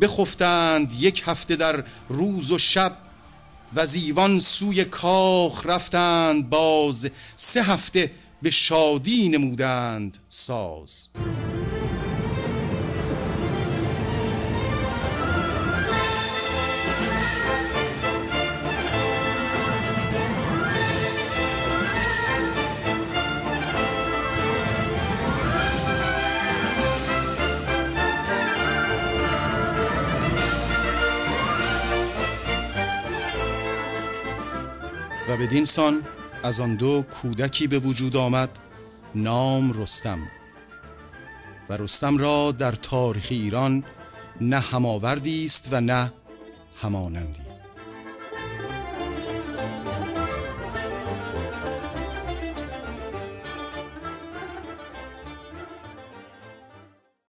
بخفتند 0.00 0.94
یک 1.00 1.22
هفته 1.26 1.56
در 1.56 1.84
روز 2.08 2.52
و 2.52 2.58
شب. 2.58 2.96
و 3.74 3.86
زیوان 3.86 4.40
سوی 4.40 4.84
کاخ 4.84 5.66
رفتند 5.66 6.50
باز 6.50 7.10
سه 7.36 7.62
هفته 7.62 8.10
به 8.42 8.50
شادی 8.50 9.28
نمودند 9.28 10.18
ساز. 10.28 11.08
بدین 35.40 35.64
سان 35.64 36.04
از 36.42 36.60
آن 36.60 36.74
دو 36.74 37.02
کودکی 37.02 37.66
به 37.66 37.78
وجود 37.78 38.16
آمد 38.16 38.58
نام 39.14 39.72
رستم. 39.72 40.18
و 41.68 41.76
رستم 41.76 42.18
را 42.18 42.52
در 42.52 42.72
تاریخ 42.72 43.26
ایران 43.30 43.84
نه 44.40 44.58
هماوردی 44.58 45.44
است 45.44 45.68
و 45.72 45.80
نه 45.80 46.12
همانندی. 46.82 47.49